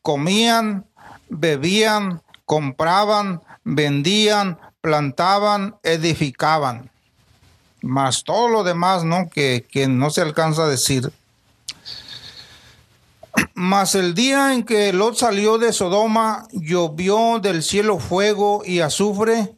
Comían, 0.00 0.86
bebían, 1.28 2.22
compraban, 2.46 3.42
vendían, 3.62 4.58
plantaban, 4.80 5.76
edificaban. 5.82 6.89
Más 7.82 8.24
todo 8.24 8.48
lo 8.48 8.64
demás, 8.64 9.04
¿no? 9.04 9.28
Que, 9.30 9.66
que 9.70 9.88
no 9.88 10.10
se 10.10 10.20
alcanza 10.20 10.64
a 10.64 10.68
decir. 10.68 11.10
Mas 13.54 13.94
el 13.94 14.14
día 14.14 14.54
en 14.54 14.64
que 14.64 14.92
Lot 14.92 15.16
salió 15.16 15.58
de 15.58 15.72
Sodoma, 15.72 16.46
llovió 16.52 17.38
del 17.40 17.62
cielo 17.62 17.98
fuego 17.98 18.62
y 18.64 18.80
azufre 18.80 19.54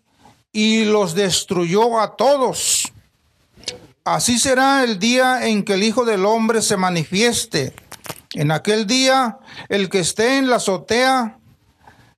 y 0.52 0.84
los 0.84 1.14
destruyó 1.14 2.00
a 2.00 2.16
todos. 2.16 2.92
Así 4.04 4.38
será 4.38 4.82
el 4.82 4.98
día 4.98 5.46
en 5.46 5.64
que 5.64 5.74
el 5.74 5.84
Hijo 5.84 6.04
del 6.04 6.26
Hombre 6.26 6.60
se 6.62 6.76
manifieste. 6.76 7.74
En 8.34 8.50
aquel 8.50 8.86
día, 8.86 9.38
el 9.68 9.88
que 9.88 10.00
esté 10.00 10.38
en 10.38 10.50
la 10.50 10.56
azotea 10.56 11.38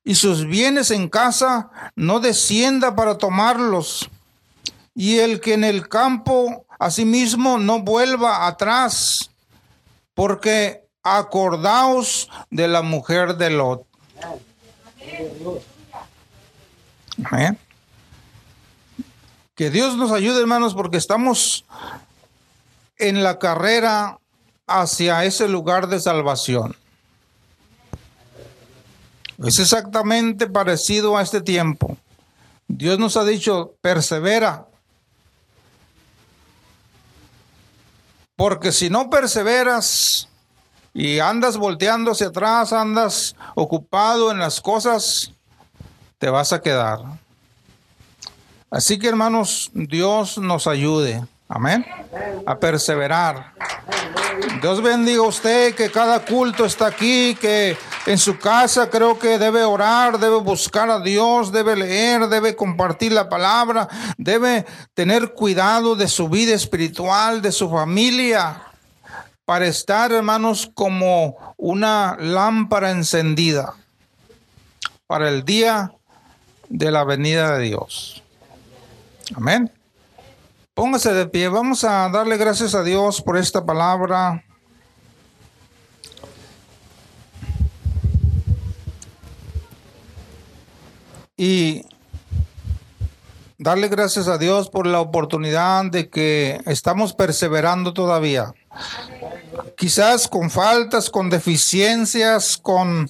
y 0.03 0.15
sus 0.15 0.45
bienes 0.45 0.91
en 0.91 1.09
casa, 1.09 1.69
no 1.95 2.19
descienda 2.19 2.95
para 2.95 3.17
tomarlos. 3.17 4.09
Y 4.95 5.19
el 5.19 5.41
que 5.41 5.53
en 5.53 5.65
el 5.65 5.89
campo 5.89 6.65
asimismo 6.79 7.57
no 7.57 7.81
vuelva 7.81 8.47
atrás, 8.47 9.29
porque 10.13 10.85
acordaos 11.03 12.29
de 12.49 12.67
la 12.67 12.81
mujer 12.81 13.35
de 13.35 13.49
Lot. 13.51 13.85
Que 19.53 19.69
Dios 19.69 19.95
nos 19.95 20.11
ayude, 20.11 20.41
hermanos, 20.41 20.73
porque 20.73 20.97
estamos 20.97 21.65
en 22.97 23.23
la 23.23 23.39
carrera 23.39 24.19
hacia 24.67 25.23
ese 25.25 25.47
lugar 25.47 25.87
de 25.87 25.99
salvación. 25.99 26.75
Es 29.43 29.59
exactamente 29.59 30.47
parecido 30.47 31.17
a 31.17 31.21
este 31.21 31.41
tiempo. 31.41 31.97
Dios 32.67 32.97
nos 32.99 33.17
ha 33.17 33.23
dicho, 33.23 33.75
persevera. 33.81 34.65
Porque 38.35 38.71
si 38.71 38.89
no 38.89 39.09
perseveras 39.09 40.27
y 40.93 41.19
andas 41.19 41.57
volteando 41.57 42.11
hacia 42.11 42.27
atrás, 42.27 42.73
andas 42.73 43.35
ocupado 43.55 44.31
en 44.31 44.39
las 44.39 44.61
cosas, 44.61 45.31
te 46.17 46.29
vas 46.29 46.53
a 46.53 46.61
quedar. 46.61 46.99
Así 48.69 48.99
que 48.99 49.07
hermanos, 49.07 49.71
Dios 49.73 50.37
nos 50.37 50.67
ayude. 50.67 51.23
Amén. 51.47 51.85
A 52.45 52.57
perseverar. 52.57 53.53
Dios 54.61 54.81
bendiga 54.81 55.19
a 55.19 55.27
usted, 55.27 55.75
que 55.75 55.91
cada 55.91 56.25
culto 56.25 56.65
está 56.65 56.87
aquí, 56.87 57.35
que 57.39 57.77
en 58.05 58.17
su 58.17 58.37
casa 58.37 58.89
creo 58.89 59.17
que 59.17 59.39
debe 59.39 59.63
orar, 59.63 60.19
debe 60.19 60.37
buscar 60.37 60.89
a 60.89 60.99
Dios, 60.99 61.51
debe 61.51 61.75
leer, 61.75 62.27
debe 62.27 62.55
compartir 62.55 63.11
la 63.11 63.29
palabra, 63.29 63.87
debe 64.17 64.65
tener 64.93 65.33
cuidado 65.33 65.95
de 65.95 66.07
su 66.07 66.29
vida 66.29 66.53
espiritual, 66.53 67.41
de 67.41 67.51
su 67.51 67.69
familia, 67.69 68.61
para 69.45 69.67
estar, 69.67 70.11
hermanos, 70.11 70.71
como 70.73 71.55
una 71.57 72.17
lámpara 72.19 72.91
encendida 72.91 73.73
para 75.07 75.29
el 75.29 75.45
día 75.45 75.91
de 76.69 76.91
la 76.91 77.03
venida 77.03 77.57
de 77.57 77.65
Dios. 77.65 78.23
Amén. 79.35 79.71
Póngase 80.73 81.13
de 81.13 81.27
pie. 81.27 81.47
Vamos 81.47 81.83
a 81.83 82.09
darle 82.09 82.37
gracias 82.37 82.75
a 82.75 82.83
Dios 82.83 83.21
por 83.21 83.37
esta 83.37 83.65
palabra. 83.65 84.43
Y 91.37 91.85
darle 93.57 93.87
gracias 93.89 94.27
a 94.27 94.37
Dios 94.37 94.69
por 94.69 94.87
la 94.87 94.99
oportunidad 94.99 95.85
de 95.85 96.09
que 96.09 96.61
estamos 96.65 97.13
perseverando 97.13 97.93
todavía. 97.93 98.53
Quizás 99.77 100.27
con 100.27 100.49
faltas, 100.49 101.09
con 101.09 101.29
deficiencias, 101.29 102.57
con 102.57 103.09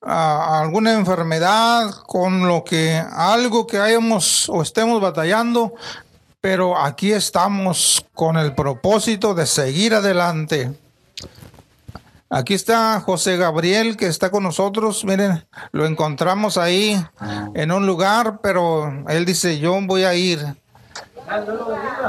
alguna 0.00 0.92
enfermedad, 0.94 1.90
con 2.06 2.46
lo 2.46 2.64
que 2.64 3.02
algo 3.12 3.66
que 3.66 3.78
hayamos 3.78 4.48
o 4.48 4.62
estemos 4.62 5.00
batallando, 5.00 5.74
pero 6.40 6.78
aquí 6.78 7.12
estamos 7.12 8.06
con 8.14 8.36
el 8.36 8.54
propósito 8.54 9.34
de 9.34 9.46
seguir 9.46 9.94
adelante. 9.94 10.72
Aquí 12.30 12.52
está 12.52 13.00
José 13.00 13.38
Gabriel 13.38 13.96
que 13.96 14.06
está 14.06 14.30
con 14.30 14.42
nosotros. 14.42 15.04
Miren, 15.04 15.46
lo 15.72 15.86
encontramos 15.86 16.58
ahí 16.58 17.02
en 17.54 17.72
un 17.72 17.86
lugar, 17.86 18.40
pero 18.42 19.04
él 19.08 19.24
dice, 19.24 19.58
yo 19.58 19.78
voy 19.82 20.04
a 20.04 20.14
ir. 20.14 20.44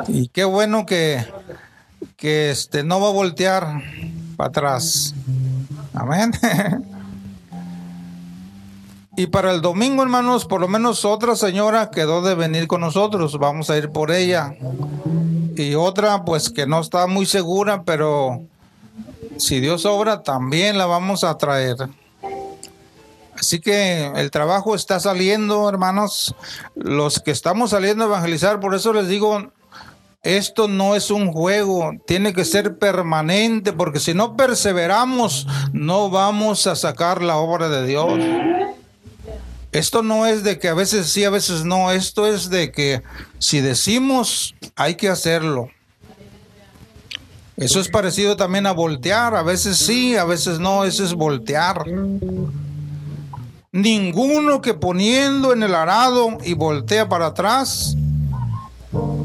Y 0.08 0.28
qué 0.28 0.44
bueno 0.44 0.86
que, 0.86 1.26
que 2.18 2.52
este, 2.52 2.84
no 2.84 3.00
va 3.00 3.10
a 3.10 3.14
voltear 3.14 3.82
para 4.36 4.50
atrás. 4.50 5.14
Amén. 5.94 6.32
Y 9.20 9.28
para 9.28 9.52
el 9.52 9.60
domingo, 9.60 10.02
hermanos, 10.02 10.46
por 10.46 10.62
lo 10.62 10.70
menos 10.70 11.04
otra 11.04 11.36
señora 11.36 11.92
quedó 11.92 12.22
de 12.22 12.36
venir 12.36 12.68
con 12.68 12.80
nosotros. 12.80 13.38
Vamos 13.38 13.70
a 13.70 13.78
ir 13.78 13.90
por 13.90 14.12
ella. 14.12 14.56
Y 15.58 15.76
otra, 15.76 16.24
pues 16.24 16.50
que 16.50 16.66
no 16.66 16.80
está 16.80 17.06
muy 17.06 17.26
segura, 17.26 17.84
pero 17.84 18.44
si 19.38 19.60
Dios 19.60 19.86
obra, 19.86 20.24
también 20.24 20.78
la 20.78 20.86
vamos 20.86 21.24
a 21.24 21.38
traer. 21.38 21.78
Así 23.40 23.62
que 23.62 24.12
el 24.16 24.32
trabajo 24.32 24.76
está 24.76 25.00
saliendo, 25.00 25.70
hermanos. 25.70 26.36
Los 26.76 27.20
que 27.20 27.32
estamos 27.32 27.70
saliendo 27.72 28.04
a 28.04 28.08
evangelizar, 28.08 28.60
por 28.60 28.76
eso 28.76 28.92
les 28.92 29.08
digo, 29.08 29.52
esto 30.24 30.68
no 30.68 30.96
es 30.96 31.10
un 31.10 31.32
juego, 31.32 31.94
tiene 32.06 32.34
que 32.34 32.44
ser 32.44 32.78
permanente, 32.78 33.72
porque 33.72 34.02
si 34.02 34.14
no 34.14 34.36
perseveramos, 34.36 35.48
no 35.72 36.10
vamos 36.10 36.68
a 36.68 36.76
sacar 36.76 37.22
la 37.22 37.38
obra 37.38 37.70
de 37.70 37.88
Dios. 37.88 38.20
Esto 39.72 40.04
no 40.04 40.26
es 40.26 40.44
de 40.44 40.60
que 40.60 40.68
a 40.68 40.74
veces 40.74 41.08
sí, 41.10 41.24
a 41.24 41.30
veces 41.30 41.64
no. 41.64 41.92
Esto 41.92 42.28
es 42.28 42.50
de 42.50 42.72
que 42.72 43.04
si 43.38 43.62
decimos, 43.62 44.56
hay 44.76 44.96
que 44.96 45.08
hacerlo. 45.08 45.70
Eso 47.60 47.82
es 47.82 47.90
parecido 47.90 48.38
también 48.38 48.66
a 48.66 48.72
voltear. 48.72 49.36
A 49.36 49.44
veces 49.44 49.78
sí, 49.78 50.16
a 50.16 50.24
veces 50.24 50.60
no. 50.60 50.86
Eso 50.86 51.04
es 51.04 51.14
voltear. 51.14 51.86
Ninguno 53.72 54.62
que 54.62 54.74
poniendo 54.74 55.54
en 55.54 55.64
el 55.64 55.76
arado 55.76 56.38
y 56.44 56.54
voltea 56.54 57.10
para 57.10 57.28
atrás, 57.28 57.96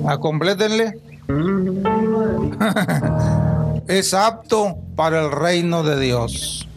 acomplétenle, 0.06 0.98
es 3.86 4.12
apto 4.12 4.76
para 4.96 5.22
el 5.22 5.30
reino 5.30 5.82
de 5.82 6.00
Dios. 6.00 6.68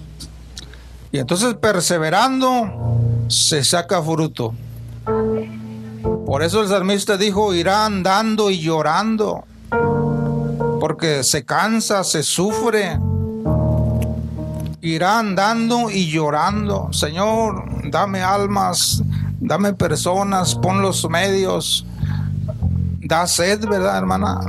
Y 1.11 1.19
entonces 1.19 1.55
perseverando 1.55 2.97
se 3.27 3.63
saca 3.63 4.01
fruto. 4.01 4.53
Por 6.25 6.43
eso 6.43 6.61
el 6.61 6.67
salmista 6.67 7.17
dijo, 7.17 7.53
irá 7.53 7.85
andando 7.85 8.51
y 8.51 8.59
llorando, 8.59 9.45
porque 10.79 11.23
se 11.23 11.45
cansa, 11.45 12.03
se 12.03 12.23
sufre. 12.23 12.99
Irá 14.81 15.19
andando 15.19 15.89
y 15.89 16.09
llorando. 16.09 16.89
Señor, 16.91 17.65
dame 17.89 18.21
almas, 18.21 19.03
dame 19.39 19.73
personas, 19.73 20.55
pon 20.55 20.81
los 20.81 21.09
medios. 21.09 21.85
Da 22.99 23.25
sed, 23.25 23.65
¿verdad, 23.67 23.97
hermana? 23.97 24.39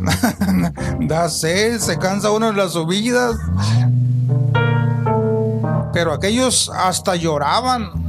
da 1.00 1.28
sed, 1.28 1.78
se 1.78 1.98
cansa 1.98 2.30
uno 2.30 2.48
en 2.48 2.56
las 2.56 2.72
subidas. 2.72 3.36
Pero 5.92 6.12
aquellos 6.12 6.70
hasta 6.74 7.16
lloraban 7.16 8.08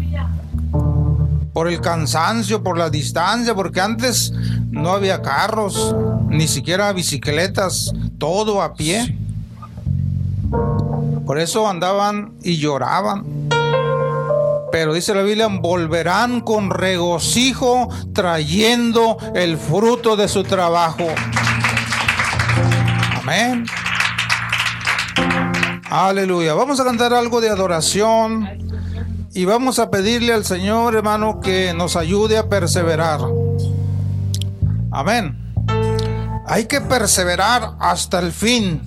por 1.54 1.68
el 1.68 1.82
cansancio, 1.82 2.64
por 2.64 2.78
la 2.78 2.90
distancia, 2.90 3.56
porque 3.56 3.82
antes 3.82 4.32
no 4.70 4.92
había 4.92 5.22
carros, 5.22 5.96
ni 6.30 6.48
siquiera 6.48 6.94
bicicletas, 6.94 7.92
todo 8.20 8.62
a 8.62 8.76
pie. 8.76 9.18
Por 11.26 11.40
eso 11.40 11.68
andaban 11.68 12.34
y 12.44 12.58
lloraban. 12.58 13.50
Pero 14.72 14.94
dice 14.94 15.16
la 15.16 15.24
Biblia, 15.24 15.48
volverán 15.48 16.42
con 16.42 16.70
regocijo 16.70 17.90
trayendo 18.14 19.18
el 19.34 19.58
fruto 19.58 20.16
de 20.16 20.28
su 20.28 20.44
trabajo. 20.44 21.08
Amén. 23.22 23.66
Aleluya. 25.90 26.54
Vamos 26.54 26.80
a 26.80 26.84
cantar 26.84 27.14
algo 27.14 27.42
de 27.42 27.50
adoración 27.50 28.48
y 29.34 29.46
vamos 29.46 29.80
a 29.80 29.90
pedirle 29.90 30.34
al 30.34 30.46
Señor, 30.46 30.96
hermano, 30.96 31.40
que 31.40 31.74
nos 31.74 31.96
ayude 31.96 32.38
a 32.38 32.48
perseverar. 32.48 33.22
Amén. 34.92 35.49
Hay 36.52 36.66
que 36.66 36.82
perseverar 36.82 37.76
hasta 37.80 38.18
el 38.18 38.32
fin. 38.32 38.82